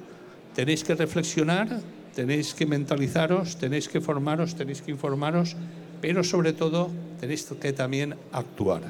Tenéis 0.55 0.85
que 0.85 0.95
reflexionar, 0.95 1.81
tenéis 2.15 2.55
que 2.55 2.67
mentalizaros, 2.67 3.57
tenéis 3.57 3.89
que 3.89 4.01
formaros, 4.01 4.55
tenéis 4.55 4.83
que 4.83 4.91
informaros 4.91 5.57
pero 6.03 6.25
sobre 6.25 6.53
todo 6.53 6.91
tenéis 7.21 7.47
que 7.63 7.73
también 7.73 8.17
actuar. 8.33 8.83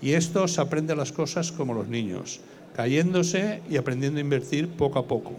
Y 0.00 0.12
esto 0.12 0.48
se 0.48 0.60
aprende 0.60 0.96
las 0.96 1.12
cosas 1.12 1.52
como 1.52 1.74
los 1.74 1.88
niños, 1.88 2.40
cayéndose 2.74 3.60
y 3.70 3.76
aprendiendo 3.76 4.18
a 4.18 4.22
invertir 4.22 4.66
poco 4.68 4.98
a 4.98 5.06
poco. 5.06 5.34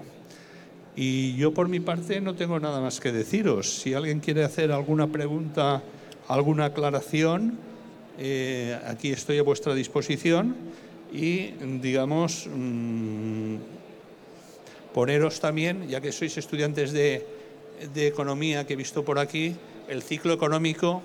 Y 0.95 1.35
yo 1.35 1.53
por 1.53 1.67
mi 1.67 1.79
parte 1.79 2.21
no 2.21 2.35
tengo 2.35 2.59
nada 2.59 2.79
más 2.79 2.99
que 2.99 3.11
deciros. 3.11 3.81
Si 3.81 3.95
alguien 3.95 4.19
quiere 4.19 4.43
hacer 4.43 4.71
alguna 4.71 5.07
pregunta, 5.07 5.81
alguna 6.27 6.65
aclaración, 6.65 7.57
eh, 8.19 8.77
aquí 8.85 9.09
estoy 9.09 9.39
a 9.39 9.43
vuestra 9.43 9.73
disposición 9.73 10.55
y, 11.11 11.51
digamos, 11.81 12.47
mm, 12.47 13.55
poneros 14.93 15.39
también, 15.39 15.87
ya 15.87 16.01
que 16.01 16.11
sois 16.11 16.37
estudiantes 16.37 16.91
de, 16.91 17.25
de 17.93 18.07
economía 18.07 18.65
que 18.65 18.73
he 18.73 18.75
visto 18.75 19.03
por 19.03 19.19
aquí, 19.19 19.55
el 19.87 20.03
ciclo 20.03 20.33
económico 20.33 21.01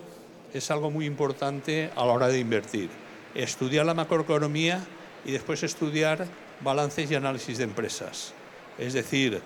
es 0.53 0.71
algo 0.71 0.91
muy 0.91 1.07
importante 1.07 1.91
a 1.97 2.05
la 2.05 2.13
hora 2.13 2.29
de 2.29 2.39
invertir. 2.39 2.91
Estudiar 3.35 3.87
la 3.87 3.95
macroeconomía 3.95 4.85
y 5.25 5.33
después 5.33 5.63
estudiar 5.63 6.27
balances 6.61 7.11
y 7.11 7.15
análisis 7.15 7.59
de 7.59 7.65
empresas. 7.65 8.33
Es 8.79 8.93
decir, 8.93 9.41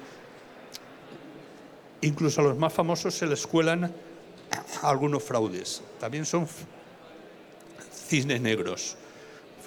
incluso 2.01 2.41
a 2.41 2.45
los 2.45 2.59
más 2.59 2.73
famosos 2.73 3.15
se 3.15 3.27
les 3.27 3.47
cuelan 3.47 3.93
algunos 4.83 5.23
fraudes. 5.23 5.83
También 5.99 6.27
son 6.27 6.47
cisnes 8.09 8.41
negros. 8.41 8.97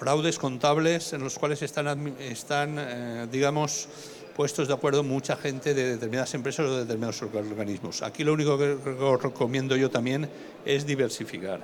Fraudes 0.02 0.36
contables 0.36 1.12
en 1.12 1.22
los 1.22 1.38
cuales 1.38 1.62
están, 1.62 2.16
están 2.18 2.74
eh, 2.76 3.28
digamos, 3.30 3.86
puestos 4.34 4.66
de 4.66 4.74
acuerdo 4.74 5.04
mucha 5.04 5.36
gente 5.36 5.74
de 5.74 5.90
determinadas 5.90 6.34
empresas 6.34 6.66
o 6.66 6.72
de 6.72 6.80
determinados 6.80 7.22
organismos. 7.22 8.02
Aquí 8.02 8.24
lo 8.24 8.32
único 8.32 8.58
que 8.58 8.76
recomiendo 9.22 9.76
yo 9.76 9.90
también 9.90 10.28
es 10.64 10.86
diversificar. 10.86 11.60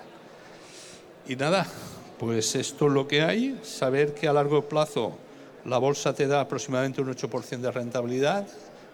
Y 1.26 1.34
nada, 1.34 1.66
pues 2.16 2.54
esto 2.54 2.86
es 2.86 2.92
lo 2.92 3.08
que 3.08 3.22
hay, 3.22 3.58
saber 3.64 4.14
que 4.14 4.28
a 4.28 4.32
largo 4.32 4.68
plazo 4.68 5.18
la 5.64 5.78
bolsa 5.78 6.14
te 6.14 6.28
da 6.28 6.42
aproximadamente 6.42 7.00
un 7.00 7.12
8% 7.12 7.58
de 7.58 7.72
rentabilidad, 7.72 8.46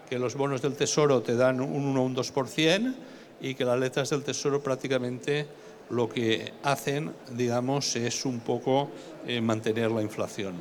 que 0.09 0.17
los 0.17 0.33
bonos 0.33 0.63
del 0.63 0.73
tesoro 0.73 1.21
te 1.21 1.35
dan 1.35 1.61
un 1.61 1.85
1 1.85 2.01
o 2.01 2.03
un 2.03 2.15
2% 2.15 2.95
y 3.41 3.53
que 3.53 3.63
las 3.63 3.79
letras 3.79 4.09
del 4.09 4.23
tesoro 4.23 4.63
prácticamente 4.63 5.45
lo 5.89 6.09
que 6.09 6.53
hacen, 6.63 7.11
digamos, 7.31 7.95
es 7.95 8.25
un 8.25 8.39
poco 8.39 8.89
eh, 9.27 9.41
mantener 9.41 9.91
la 9.91 10.01
inflación. 10.01 10.55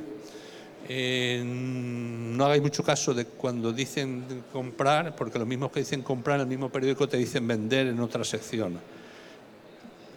Eh, 0.87 1.42
no 1.44 2.44
hagáis 2.44 2.60
mucho 2.60 2.82
caso 2.82 3.14
de 3.14 3.24
cuando 3.24 3.72
dicen 3.72 4.44
comprar, 4.52 5.16
porque 5.16 5.38
lo 5.38 5.46
mismo 5.46 5.72
que 5.72 5.80
dicen 5.80 6.02
comprar 6.02 6.37
en 6.37 6.42
el 6.42 6.48
mismo 6.48 6.68
periódico 6.68 7.08
te 7.08 7.16
dicen 7.16 7.46
vender 7.46 7.87
en 7.87 8.00
otra 8.00 8.22
sección. 8.22 8.78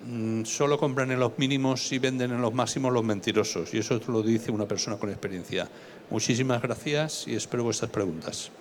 Mm, 0.05 0.43
solo 0.43 0.77
compran 0.77 1.11
en 1.11 1.19
los 1.19 1.37
mínimos 1.37 1.91
y 1.91 1.99
venden 1.99 2.31
en 2.31 2.41
los 2.41 2.53
máximos 2.53 2.91
los 2.91 3.03
mentirosos, 3.03 3.73
y 3.73 3.77
eso 3.77 3.99
lo 4.07 4.21
dice 4.21 4.51
una 4.51 4.67
persona 4.67 4.97
con 4.97 5.09
experiencia. 5.09 5.69
Muchísimas 6.09 6.61
gracias 6.61 7.27
y 7.27 7.35
espero 7.35 7.63
vuestras 7.63 7.91
preguntas. 7.91 8.51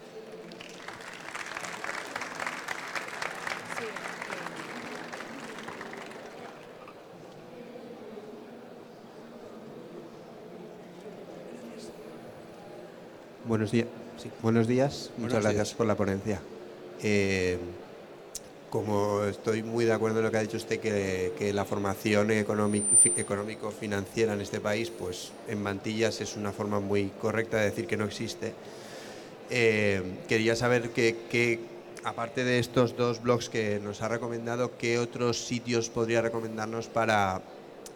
Buenos 13.56 13.72
días. 13.72 13.88
Buenos 14.42 14.68
días. 14.68 15.10
Muchas 15.16 15.42
gracias 15.42 15.72
por 15.72 15.86
la 15.86 15.94
ponencia. 15.94 16.42
Eh, 17.02 17.56
como 18.68 19.24
estoy 19.24 19.62
muy 19.62 19.86
de 19.86 19.94
acuerdo 19.94 20.18
en 20.18 20.26
lo 20.26 20.30
que 20.30 20.36
ha 20.36 20.42
dicho 20.42 20.58
usted, 20.58 20.78
que, 20.78 21.52
la 21.54 21.64
formación 21.64 22.32
económico-financiera 22.32 24.34
en 24.34 24.42
este 24.42 24.60
país, 24.60 24.90
pues 24.90 25.32
en 25.48 25.62
mantillas 25.62 26.20
es 26.20 26.36
una 26.36 26.52
forma 26.52 26.80
muy 26.80 27.06
correcta 27.18 27.56
de 27.56 27.70
decir 27.70 27.86
que 27.86 27.96
no 27.96 28.04
existe. 28.04 28.52
Eh, 29.48 30.02
quería 30.28 30.54
saber 30.54 30.90
que, 30.90 31.60
aparte 32.04 32.44
de 32.44 32.58
estos 32.58 32.94
dos 32.94 33.22
blogs 33.22 33.48
que 33.48 33.80
nos 33.82 34.02
ha 34.02 34.08
recomendado, 34.08 34.76
¿qué 34.76 34.98
otros 34.98 35.46
sitios 35.46 35.88
podría 35.88 36.20
recomendarnos 36.20 36.88
para 36.88 37.40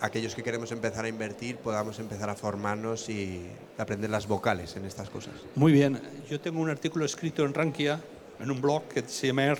aquellos 0.01 0.35
que 0.35 0.43
queremos 0.43 0.73
empezar 0.73 1.05
a 1.05 1.09
invertir 1.09 1.57
podamos 1.57 1.99
empezar 1.99 2.31
a 2.31 2.35
formarnos 2.35 3.09
y 3.09 3.43
aprender 3.79 4.11
las 4.11 4.27
vocales 4.27 4.77
en 4.77 4.85
estas 4.85 5.11
cosas. 5.11 5.35
Muy 5.55 5.73
bien, 5.73 6.01
yo 6.29 6.41
tengo 6.41 6.61
un 6.61 6.71
artículo 6.71 7.05
escrito 7.05 7.45
en 7.45 7.55
Rankia, 7.55 8.01
en 8.41 8.51
un 8.51 8.61
blog 8.61 8.85
que 8.89 9.03
se 9.03 9.29
llama 9.29 9.55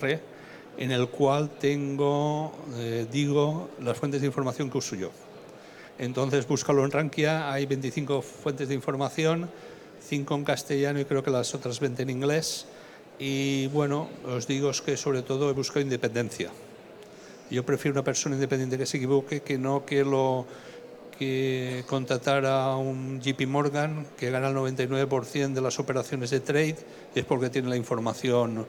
en 0.77 0.91
el 0.91 1.09
cual 1.09 1.49
tengo, 1.59 2.53
eh, 2.75 3.05
digo, 3.11 3.69
las 3.81 3.97
fuentes 3.97 4.21
de 4.21 4.27
información 4.27 4.69
que 4.69 4.77
uso 4.77 4.95
yo. 4.95 5.11
Entonces 5.99 6.47
búscalo 6.47 6.83
en 6.85 6.91
Rankia, 6.91 7.51
hay 7.51 7.65
25 7.65 8.21
fuentes 8.21 8.69
de 8.69 8.73
información, 8.73 9.49
5 10.07 10.35
en 10.35 10.43
castellano 10.43 10.99
y 10.99 11.05
creo 11.05 11.23
que 11.23 11.29
las 11.29 11.53
otras 11.53 11.79
20 11.79 12.03
en 12.03 12.09
inglés. 12.09 12.65
Y 13.19 13.67
bueno, 13.67 14.09
os 14.25 14.47
digo 14.47 14.71
que 14.83 14.97
sobre 14.97 15.21
todo 15.21 15.49
he 15.49 15.53
buscado 15.53 15.81
independencia. 15.81 16.49
Yo 17.51 17.65
prefiero 17.65 17.95
una 17.95 18.03
persona 18.03 18.35
independiente 18.35 18.77
que 18.77 18.85
se 18.85 18.95
equivoque 18.95 19.41
que 19.41 19.57
no 19.57 19.85
que 19.85 20.05
lo 20.05 20.45
que 21.19 21.83
contratar 21.85 22.45
a 22.45 22.77
un 22.77 23.19
JP 23.19 23.45
Morgan 23.47 24.07
que 24.17 24.31
gana 24.31 24.47
el 24.47 24.55
99% 24.55 25.53
de 25.53 25.61
las 25.61 25.77
operaciones 25.77 26.29
de 26.29 26.39
trade 26.39 26.77
es 27.13 27.25
porque 27.25 27.49
tiene 27.49 27.67
la 27.67 27.75
información, 27.75 28.65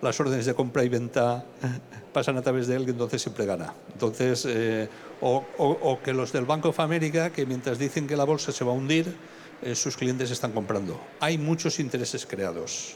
las 0.00 0.20
órdenes 0.20 0.46
de 0.46 0.54
compra 0.54 0.84
y 0.84 0.88
venta 0.88 1.44
pasan 2.12 2.36
a 2.36 2.42
través 2.42 2.68
de 2.68 2.76
él 2.76 2.84
y 2.86 2.90
entonces 2.90 3.20
siempre 3.20 3.46
gana. 3.46 3.74
Entonces, 3.92 4.46
eh, 4.48 4.88
o, 5.20 5.98
que 6.04 6.14
los 6.14 6.30
del 6.30 6.44
Bank 6.44 6.66
of 6.66 6.78
America, 6.78 7.30
que 7.30 7.46
mientras 7.46 7.80
dicen 7.80 8.06
que 8.06 8.16
la 8.16 8.24
bolsa 8.24 8.52
se 8.52 8.64
va 8.64 8.70
a 8.70 8.74
hundir, 8.74 9.12
eh, 9.60 9.74
sus 9.74 9.96
clientes 9.96 10.30
están 10.30 10.52
comprando. 10.52 11.00
Hay 11.18 11.36
muchos 11.36 11.80
intereses 11.80 12.24
creados. 12.26 12.94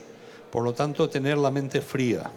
Por 0.52 0.62
lo 0.62 0.72
tanto, 0.74 1.10
tener 1.10 1.38
la 1.38 1.50
mente 1.50 1.80
fría, 1.80 2.30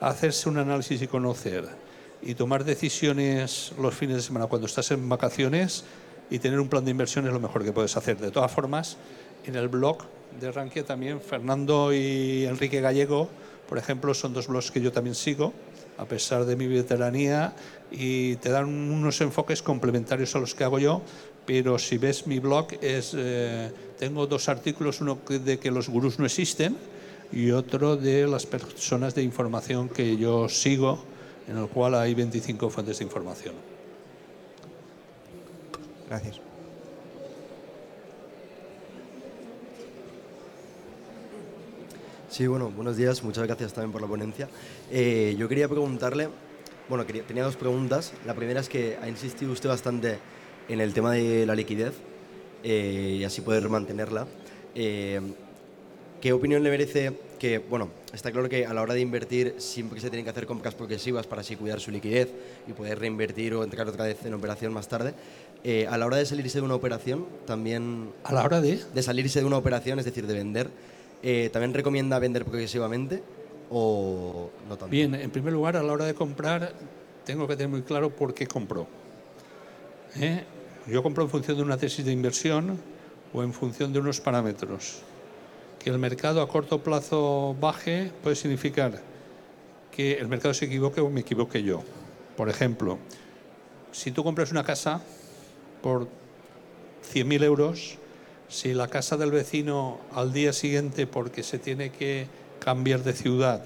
hacerse 0.00 0.50
un 0.50 0.58
análisis 0.58 1.00
y 1.00 1.06
conocer 1.06 1.83
y 2.24 2.34
tomar 2.34 2.64
decisiones 2.64 3.72
los 3.80 3.94
fines 3.94 4.16
de 4.16 4.22
semana 4.22 4.46
cuando 4.46 4.66
estás 4.66 4.90
en 4.90 5.08
vacaciones 5.08 5.84
y 6.30 6.38
tener 6.38 6.58
un 6.58 6.68
plan 6.68 6.84
de 6.84 6.90
inversión 6.90 7.26
es 7.26 7.32
lo 7.32 7.40
mejor 7.40 7.64
que 7.64 7.72
puedes 7.72 7.96
hacer. 7.96 8.16
De 8.16 8.30
todas 8.30 8.50
formas, 8.50 8.96
en 9.44 9.56
el 9.56 9.68
blog 9.68 9.98
de 10.40 10.50
Rankia 10.50 10.84
también, 10.84 11.20
Fernando 11.20 11.92
y 11.92 12.46
Enrique 12.46 12.80
Gallego, 12.80 13.28
por 13.68 13.78
ejemplo, 13.78 14.14
son 14.14 14.32
dos 14.32 14.48
blogs 14.48 14.70
que 14.70 14.80
yo 14.80 14.90
también 14.90 15.14
sigo, 15.14 15.52
a 15.98 16.06
pesar 16.06 16.44
de 16.44 16.56
mi 16.56 16.66
veteranía, 16.66 17.54
y 17.90 18.36
te 18.36 18.48
dan 18.50 18.66
unos 18.66 19.20
enfoques 19.20 19.62
complementarios 19.62 20.34
a 20.34 20.38
los 20.38 20.54
que 20.54 20.64
hago 20.64 20.78
yo, 20.78 21.02
pero 21.46 21.78
si 21.78 21.98
ves 21.98 22.26
mi 22.26 22.38
blog, 22.40 22.68
es, 22.80 23.12
eh, 23.16 23.70
tengo 23.98 24.26
dos 24.26 24.48
artículos, 24.48 25.02
uno 25.02 25.18
de 25.28 25.58
que 25.58 25.70
los 25.70 25.88
gurús 25.88 26.18
no 26.18 26.24
existen 26.24 26.76
y 27.32 27.50
otro 27.50 27.96
de 27.96 28.26
las 28.26 28.46
personas 28.46 29.14
de 29.14 29.22
información 29.22 29.88
que 29.88 30.16
yo 30.16 30.48
sigo 30.48 31.04
en 31.48 31.58
el 31.58 31.68
cual 31.68 31.94
hay 31.94 32.14
25 32.14 32.70
fuentes 32.70 32.98
de 32.98 33.04
información. 33.04 33.54
Gracias. 36.08 36.40
Sí, 42.34 42.46
bueno, 42.48 42.70
buenos 42.70 42.96
días, 42.96 43.22
muchas 43.22 43.46
gracias 43.46 43.72
también 43.72 43.92
por 43.92 44.02
la 44.02 44.08
ponencia. 44.08 44.48
Eh, 44.90 45.36
yo 45.38 45.48
quería 45.48 45.68
preguntarle, 45.68 46.28
bueno, 46.88 47.06
tenía 47.06 47.44
dos 47.44 47.56
preguntas. 47.56 48.12
La 48.26 48.34
primera 48.34 48.60
es 48.60 48.68
que 48.68 48.98
ha 49.00 49.08
insistido 49.08 49.52
usted 49.52 49.68
bastante 49.68 50.18
en 50.68 50.80
el 50.80 50.92
tema 50.92 51.12
de 51.12 51.46
la 51.46 51.54
liquidez 51.54 51.94
eh, 52.64 53.18
y 53.20 53.24
así 53.24 53.40
poder 53.40 53.68
mantenerla. 53.68 54.26
Eh, 54.74 55.20
¿Qué 56.24 56.32
opinión 56.32 56.62
le 56.62 56.70
merece 56.70 57.12
que, 57.38 57.58
bueno, 57.58 57.90
está 58.14 58.32
claro 58.32 58.48
que 58.48 58.64
a 58.64 58.72
la 58.72 58.80
hora 58.80 58.94
de 58.94 59.00
invertir 59.00 59.56
siempre 59.58 60.00
se 60.00 60.08
tienen 60.08 60.24
que 60.24 60.30
hacer 60.30 60.46
compras 60.46 60.74
progresivas 60.74 61.26
para 61.26 61.42
así 61.42 61.54
cuidar 61.54 61.80
su 61.80 61.90
liquidez 61.90 62.30
y 62.66 62.72
poder 62.72 62.98
reinvertir 62.98 63.52
o 63.52 63.62
entrar 63.62 63.86
otra 63.86 64.06
vez 64.06 64.24
en 64.24 64.32
operación 64.32 64.72
más 64.72 64.88
tarde? 64.88 65.12
Eh, 65.64 65.86
a 65.86 65.98
la 65.98 66.06
hora 66.06 66.16
de 66.16 66.24
salirse 66.24 66.60
de 66.60 66.64
una 66.64 66.76
operación, 66.76 67.26
también... 67.44 68.08
¿A 68.24 68.32
la 68.32 68.42
hora 68.42 68.62
de? 68.62 68.80
De 68.94 69.02
salirse 69.02 69.40
de 69.40 69.44
una 69.44 69.58
operación, 69.58 69.98
es 69.98 70.06
decir, 70.06 70.26
de 70.26 70.32
vender, 70.32 70.70
eh, 71.22 71.50
¿también 71.52 71.74
recomienda 71.74 72.18
vender 72.18 72.46
progresivamente 72.46 73.22
o 73.68 74.48
no 74.66 74.78
tanto? 74.78 74.90
Bien, 74.90 75.14
en 75.14 75.30
primer 75.30 75.52
lugar, 75.52 75.76
a 75.76 75.82
la 75.82 75.92
hora 75.92 76.06
de 76.06 76.14
comprar, 76.14 76.72
tengo 77.26 77.46
que 77.46 77.54
tener 77.54 77.68
muy 77.68 77.82
claro 77.82 78.08
por 78.08 78.32
qué 78.32 78.46
compro. 78.46 78.86
¿Eh? 80.18 80.42
Yo 80.86 81.02
compro 81.02 81.24
en 81.24 81.28
función 81.28 81.58
de 81.58 81.62
una 81.62 81.76
tesis 81.76 82.02
de 82.02 82.12
inversión 82.12 82.78
o 83.34 83.42
en 83.42 83.52
función 83.52 83.92
de 83.92 83.98
unos 83.98 84.22
parámetros 84.22 85.02
que 85.84 85.90
el 85.90 85.98
mercado 85.98 86.40
a 86.40 86.48
corto 86.48 86.82
plazo 86.82 87.54
baje 87.60 88.10
puede 88.22 88.36
significar 88.36 89.02
que 89.92 90.14
el 90.14 90.28
mercado 90.28 90.54
se 90.54 90.64
equivoque 90.64 91.02
o 91.02 91.10
me 91.10 91.20
equivoque 91.20 91.62
yo. 91.62 91.82
Por 92.38 92.48
ejemplo, 92.48 92.98
si 93.92 94.10
tú 94.10 94.24
compras 94.24 94.50
una 94.50 94.64
casa 94.64 95.02
por 95.82 96.08
100.000 97.12 97.44
euros, 97.44 97.98
si 98.48 98.72
la 98.72 98.88
casa 98.88 99.18
del 99.18 99.30
vecino 99.30 99.98
al 100.14 100.32
día 100.32 100.54
siguiente, 100.54 101.06
porque 101.06 101.42
se 101.42 101.58
tiene 101.58 101.90
que 101.90 102.28
cambiar 102.60 103.02
de 103.02 103.12
ciudad, 103.12 103.62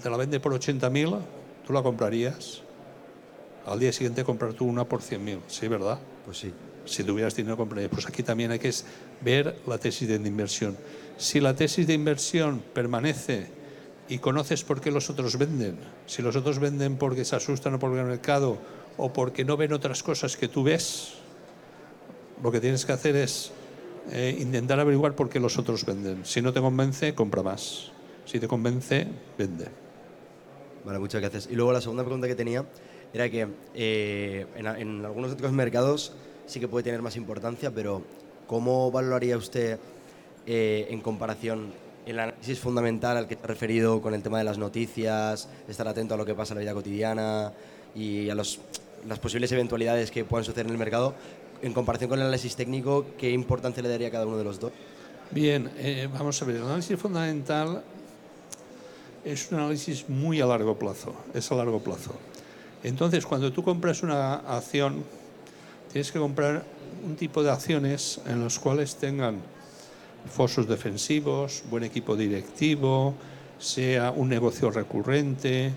te 0.00 0.10
la 0.10 0.16
vende 0.16 0.38
por 0.38 0.52
80.000, 0.52 1.18
¿tú 1.66 1.72
la 1.72 1.82
comprarías? 1.82 2.62
Al 3.68 3.78
día 3.78 3.92
siguiente 3.92 4.24
comprar 4.24 4.54
tú 4.54 4.64
una 4.64 4.84
por 4.84 5.00
100.000. 5.00 5.40
Sí, 5.46 5.68
¿verdad? 5.68 5.98
Pues 6.24 6.38
sí. 6.38 6.52
Si 6.84 7.04
tuvieras 7.04 7.36
dinero, 7.36 7.56
comprarías. 7.56 7.90
Pues 7.90 8.06
aquí 8.06 8.22
también 8.22 8.50
hay 8.50 8.58
que 8.58 8.72
ver 9.20 9.58
la 9.66 9.78
tesis 9.78 10.08
de 10.08 10.14
inversión. 10.16 10.76
Si 11.18 11.38
la 11.38 11.54
tesis 11.54 11.86
de 11.86 11.92
inversión 11.92 12.62
permanece 12.72 13.46
y 14.08 14.18
conoces 14.18 14.64
por 14.64 14.80
qué 14.80 14.90
los 14.90 15.10
otros 15.10 15.36
venden, 15.36 15.76
si 16.06 16.22
los 16.22 16.34
otros 16.34 16.58
venden 16.58 16.96
porque 16.96 17.26
se 17.26 17.36
asustan 17.36 17.74
o 17.74 17.78
porque 17.78 18.00
el 18.00 18.06
mercado 18.06 18.56
o 18.96 19.12
porque 19.12 19.44
no 19.44 19.56
ven 19.58 19.74
otras 19.74 20.02
cosas 20.02 20.36
que 20.36 20.48
tú 20.48 20.62
ves, 20.62 21.14
lo 22.42 22.50
que 22.50 22.60
tienes 22.60 22.86
que 22.86 22.92
hacer 22.92 23.16
es 23.16 23.52
eh, 24.10 24.34
intentar 24.40 24.80
averiguar 24.80 25.14
por 25.14 25.28
qué 25.28 25.40
los 25.40 25.58
otros 25.58 25.84
venden. 25.84 26.24
Si 26.24 26.40
no 26.40 26.54
te 26.54 26.60
convence, 26.60 27.14
compra 27.14 27.42
más. 27.42 27.90
Si 28.24 28.40
te 28.40 28.48
convence, 28.48 29.06
vende. 29.36 29.66
Vale, 30.84 30.98
muchas 30.98 31.20
gracias. 31.20 31.48
Y 31.50 31.54
luego 31.54 31.72
la 31.72 31.82
segunda 31.82 32.02
pregunta 32.02 32.26
que 32.26 32.34
tenía 32.34 32.64
era 33.12 33.30
que 33.30 33.48
eh, 33.74 34.46
en, 34.56 35.04
algunos 35.04 35.32
otros 35.32 35.52
mercados 35.52 36.12
sí 36.46 36.60
que 36.60 36.68
puede 36.68 36.84
tener 36.84 37.02
más 37.02 37.16
importancia, 37.16 37.70
pero 37.70 38.02
¿cómo 38.46 38.90
valoraría 38.90 39.36
usted 39.36 39.78
eh, 40.46 40.86
en 40.90 41.00
comparación 41.00 41.72
el 42.06 42.18
análisis 42.18 42.58
fundamental 42.58 43.16
al 43.18 43.28
que 43.28 43.36
te 43.36 43.44
ha 43.44 43.48
referido 43.48 44.00
con 44.00 44.14
el 44.14 44.22
tema 44.22 44.38
de 44.38 44.44
las 44.44 44.56
noticias, 44.56 45.48
estar 45.68 45.86
atento 45.86 46.14
a 46.14 46.16
lo 46.16 46.24
que 46.24 46.34
pasa 46.34 46.54
en 46.54 46.56
la 46.56 46.62
vida 46.62 46.74
cotidiana 46.74 47.52
y 47.94 48.30
a 48.30 48.34
los, 48.34 48.60
las 49.06 49.18
posibles 49.18 49.52
eventualidades 49.52 50.10
que 50.10 50.24
puedan 50.24 50.44
suceder 50.44 50.66
en 50.66 50.72
el 50.72 50.78
mercado, 50.78 51.14
en 51.60 51.74
comparación 51.74 52.08
con 52.08 52.18
el 52.18 52.26
análisis 52.26 52.56
técnico, 52.56 53.06
¿qué 53.18 53.30
importancia 53.30 53.82
le 53.82 53.90
daría 53.90 54.08
a 54.08 54.10
cada 54.10 54.26
uno 54.26 54.38
de 54.38 54.44
los 54.44 54.58
dos? 54.58 54.72
Bien, 55.30 55.70
eh, 55.76 56.08
vamos 56.10 56.40
a 56.40 56.44
ver, 56.46 56.56
el 56.56 56.62
análisis 56.62 56.98
fundamental 56.98 57.82
es 59.24 59.52
un 59.52 59.58
análisis 59.58 60.08
muy 60.08 60.40
a 60.40 60.46
largo 60.46 60.78
plazo, 60.78 61.14
es 61.34 61.52
a 61.52 61.56
largo 61.56 61.80
plazo. 61.80 62.12
Entonces, 62.82 63.26
cuando 63.26 63.52
tú 63.52 63.62
compras 63.62 64.02
una 64.02 64.34
acción, 64.34 65.04
tienes 65.92 66.12
que 66.12 66.18
comprar 66.18 66.64
un 67.04 67.16
tipo 67.16 67.42
de 67.42 67.50
acciones 67.50 68.20
en 68.26 68.42
los 68.42 68.58
cuales 68.58 68.96
tengan 68.96 69.40
fosos 70.30 70.68
defensivos, 70.68 71.64
buen 71.70 71.84
equipo 71.84 72.16
directivo, 72.16 73.14
sea 73.58 74.10
un 74.10 74.28
negocio 74.28 74.70
recurrente, 74.70 75.72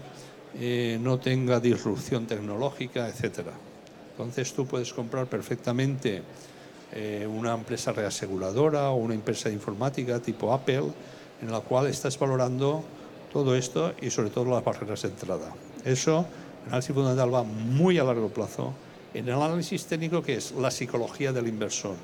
eh, 0.60 1.00
no 1.02 1.20
tenga 1.20 1.60
disrupción 1.60 2.26
tecnológica, 2.26 3.08
etc. 3.08 3.48
Entonces 4.12 4.54
tú 4.54 4.66
puedes 4.66 4.94
comprar 4.94 5.28
perfectamente 5.28 6.22
eh, 6.94 7.26
una 7.28 7.54
empresa 7.54 7.92
reaseguradora 7.94 8.90
o 8.90 8.96
una 8.96 9.14
empresa 9.14 9.50
de 9.50 9.56
informática 9.56 10.20
tipo 10.20 10.54
Apple, 10.54 10.92
en 11.42 11.52
la 11.52 11.62
cual 11.62 11.88
estás 11.88 12.20
valorando 12.20 12.84
todo 13.32 13.56
esto 13.56 13.94
y 14.02 14.10
sobre 14.10 14.30
todo 14.30 14.46
las 14.46 14.64
barreras 14.64 15.02
de 15.04 15.08
entrada. 15.08 15.54
Eso, 15.86 16.26
análisis 16.68 16.94
fundamental 16.94 17.34
va 17.34 17.44
muy 17.44 17.98
a 17.98 18.04
largo 18.04 18.30
plazo. 18.30 18.74
En 19.14 19.28
el 19.28 19.36
análisis 19.36 19.86
técnico, 19.86 20.22
que 20.22 20.36
es 20.36 20.54
la 20.54 20.72
psicología 20.72 21.34
del 21.34 21.48
inversor. 21.48 21.96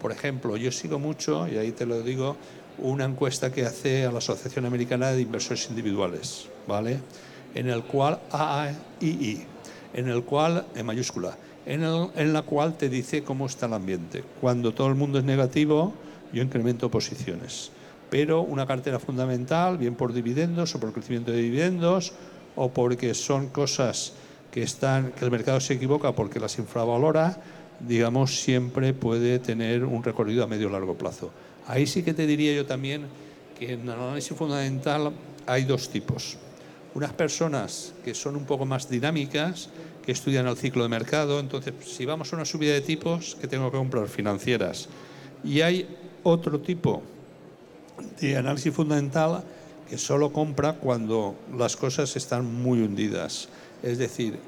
Por 0.00 0.12
ejemplo, 0.12 0.56
yo 0.56 0.70
sigo 0.72 0.98
mucho, 0.98 1.48
y 1.48 1.56
ahí 1.56 1.72
te 1.72 1.86
lo 1.86 2.02
digo, 2.02 2.36
una 2.78 3.04
encuesta 3.04 3.52
que 3.52 3.64
hace 3.64 4.04
a 4.04 4.12
la 4.12 4.18
Asociación 4.18 4.66
Americana 4.66 5.12
de 5.12 5.22
Inversores 5.22 5.68
Individuales, 5.70 6.48
¿vale? 6.66 6.98
En 7.54 7.68
el 7.68 7.84
cual, 7.84 8.18
AAII, 8.30 9.46
en 9.94 10.08
el 10.08 10.24
cual, 10.24 10.66
en 10.74 10.86
mayúscula, 10.86 11.36
en, 11.64 11.82
en 11.82 12.32
la 12.32 12.42
cual 12.42 12.76
te 12.76 12.88
dice 12.88 13.22
cómo 13.22 13.46
está 13.46 13.66
el 13.66 13.74
ambiente. 13.74 14.24
Cuando 14.40 14.74
todo 14.74 14.88
el 14.88 14.94
mundo 14.94 15.18
es 15.18 15.24
negativo, 15.24 15.94
yo 16.32 16.42
incremento 16.42 16.90
posiciones 16.90 17.70
pero 18.12 18.42
una 18.42 18.66
cartera 18.66 18.98
fundamental, 18.98 19.78
bien 19.78 19.94
por 19.94 20.12
dividendos 20.12 20.74
o 20.74 20.78
por 20.78 20.92
crecimiento 20.92 21.32
de 21.32 21.38
dividendos, 21.38 22.12
o 22.56 22.70
porque 22.70 23.14
son 23.14 23.48
cosas 23.48 24.12
que, 24.50 24.62
están, 24.62 25.12
que 25.12 25.24
el 25.24 25.30
mercado 25.30 25.60
se 25.60 25.74
equivoca 25.74 26.12
porque 26.12 26.38
las 26.38 26.58
infravalora, 26.58 27.40
digamos, 27.80 28.40
siempre 28.40 28.92
puede 28.92 29.38
tener 29.38 29.84
un 29.84 30.02
recorrido 30.02 30.44
a 30.44 30.46
medio 30.46 30.68
o 30.68 30.70
largo 30.70 30.94
plazo. 30.94 31.30
Ahí 31.66 31.86
sí 31.86 32.02
que 32.02 32.14
te 32.14 32.26
diría 32.26 32.54
yo 32.54 32.66
también 32.66 33.06
que 33.58 33.72
en 33.72 33.82
el 33.82 33.90
análisis 33.90 34.36
fundamental 34.36 35.12
hay 35.46 35.64
dos 35.64 35.88
tipos. 35.88 36.36
Unas 36.94 37.12
personas 37.12 37.94
que 38.04 38.14
son 38.14 38.36
un 38.36 38.44
poco 38.44 38.66
más 38.66 38.88
dinámicas, 38.88 39.70
que 40.04 40.12
estudian 40.12 40.46
el 40.46 40.56
ciclo 40.56 40.82
de 40.82 40.88
mercado, 40.88 41.40
entonces 41.40 41.72
si 41.86 42.04
vamos 42.04 42.32
a 42.32 42.36
una 42.36 42.44
subida 42.44 42.74
de 42.74 42.80
tipos, 42.82 43.36
que 43.40 43.48
tengo 43.48 43.70
que 43.70 43.78
comprar 43.78 44.08
financieras. 44.08 44.88
Y 45.44 45.60
hay 45.62 45.88
otro 46.22 46.60
tipo 46.60 47.02
de 48.20 48.36
análisis 48.36 48.74
fundamental 48.74 49.42
que 49.88 49.98
solo 49.98 50.32
compra 50.32 50.74
cuando 50.74 51.34
las 51.56 51.76
cosas 51.76 52.16
están 52.16 52.44
muy 52.62 52.80
hundidas. 52.80 53.48
Es 53.82 53.98
decir, 53.98 54.38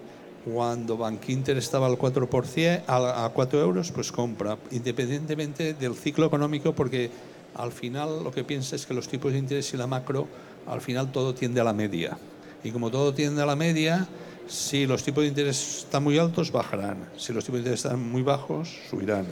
cuando 0.45 0.97
Bankinter 0.97 1.57
estaba 1.57 1.87
al 1.87 1.99
4%, 1.99 2.83
a 2.87 3.31
4 3.33 3.61
euros, 3.61 3.93
pues 3.93 4.13
compra, 4.13 4.59
independientemente 4.71 5.75
del 5.75 5.95
ciclo 5.95 6.27
económico, 6.27 6.75
porque 6.75 7.11
al 7.55 7.73
final 7.73 8.23
lo 8.23 8.31
que 8.31 8.45
piensa 8.45 8.77
es 8.77 8.85
que 8.85 8.95
los 8.95 9.09
tipos 9.09 9.33
de 9.33 9.39
interés 9.39 9.73
y 9.73 9.77
la 9.77 9.87
macro, 9.87 10.27
al 10.67 10.81
final 10.81 11.13
todo 11.13 11.35
tiende 11.35 11.61
a 11.61 11.65
la 11.65 11.73
media. 11.73 12.19
Y 12.63 12.71
como 12.71 12.91
todo 12.91 13.15
tiende 13.15 13.43
a 13.43 13.47
la 13.47 13.57
media, 13.57 14.07
si 14.47 14.87
los 14.87 15.03
tipos 15.03 15.23
de 15.23 15.29
interés 15.29 15.85
están 15.85 16.05
muy 16.05 16.19
altos, 16.19 16.53
bajarán. 16.53 17.09
Si 17.17 17.33
los 17.33 17.45
tipos 17.45 17.57
de 17.57 17.61
interés 17.61 17.85
están 17.85 18.11
muy 18.11 18.23
bajos, 18.23 18.77
subirán. 18.91 19.27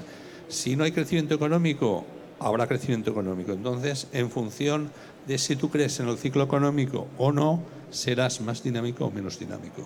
Si 0.49 0.77
no 0.77 0.85
hay 0.85 0.93
crecimiento 0.93 1.35
económico, 1.35 2.05
habrá 2.39 2.67
crecimiento 2.67 3.11
económico. 3.11 3.53
Entonces, 3.53 4.07
en 4.13 4.31
función 4.31 4.91
de 5.27 5.39
si 5.39 5.57
tú 5.57 5.71
crees 5.71 5.99
en 6.01 6.09
el 6.09 6.17
ciclo 6.17 6.45
económico 6.45 7.07
o 7.19 7.33
no, 7.33 7.63
serás 7.91 8.41
más 8.41 8.63
dinámico 8.63 9.07
o 9.07 9.11
menos 9.11 9.39
dinámico. 9.39 9.83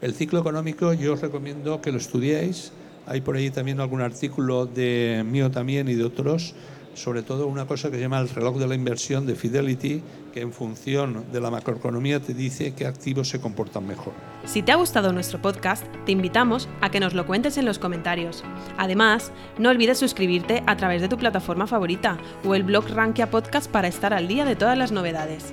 El 0.00 0.14
ciclo 0.14 0.40
económico 0.40 0.92
yo 0.92 1.14
os 1.14 1.20
recomiendo 1.20 1.80
que 1.80 1.92
lo 1.92 1.98
estudiéis. 1.98 2.72
Hay 3.06 3.20
por 3.20 3.36
ahí 3.36 3.50
también 3.50 3.80
algún 3.80 4.00
artículo 4.00 4.66
de 4.66 5.24
mío 5.26 5.50
también 5.50 5.88
y 5.88 5.94
de 5.94 6.04
otros 6.04 6.54
sobre 6.94 7.22
todo 7.22 7.46
una 7.46 7.66
cosa 7.66 7.90
que 7.90 7.96
se 7.96 8.02
llama 8.02 8.20
el 8.20 8.28
reloj 8.28 8.58
de 8.58 8.66
la 8.66 8.74
inversión 8.74 9.26
de 9.26 9.34
Fidelity, 9.34 10.02
que 10.32 10.40
en 10.40 10.52
función 10.52 11.24
de 11.32 11.40
la 11.40 11.50
macroeconomía 11.50 12.20
te 12.20 12.34
dice 12.34 12.74
qué 12.74 12.86
activos 12.86 13.28
se 13.28 13.40
comportan 13.40 13.86
mejor. 13.86 14.12
Si 14.44 14.62
te 14.62 14.72
ha 14.72 14.76
gustado 14.76 15.12
nuestro 15.12 15.40
podcast, 15.40 15.84
te 16.06 16.12
invitamos 16.12 16.68
a 16.80 16.90
que 16.90 17.00
nos 17.00 17.14
lo 17.14 17.26
cuentes 17.26 17.58
en 17.58 17.66
los 17.66 17.78
comentarios. 17.78 18.44
Además, 18.78 19.32
no 19.58 19.70
olvides 19.70 19.98
suscribirte 19.98 20.62
a 20.66 20.76
través 20.76 21.02
de 21.02 21.08
tu 21.08 21.16
plataforma 21.16 21.66
favorita 21.66 22.18
o 22.44 22.54
el 22.54 22.62
blog 22.62 22.88
Rankia 22.88 23.30
Podcast 23.30 23.70
para 23.70 23.88
estar 23.88 24.14
al 24.14 24.28
día 24.28 24.44
de 24.44 24.56
todas 24.56 24.76
las 24.76 24.92
novedades. 24.92 25.52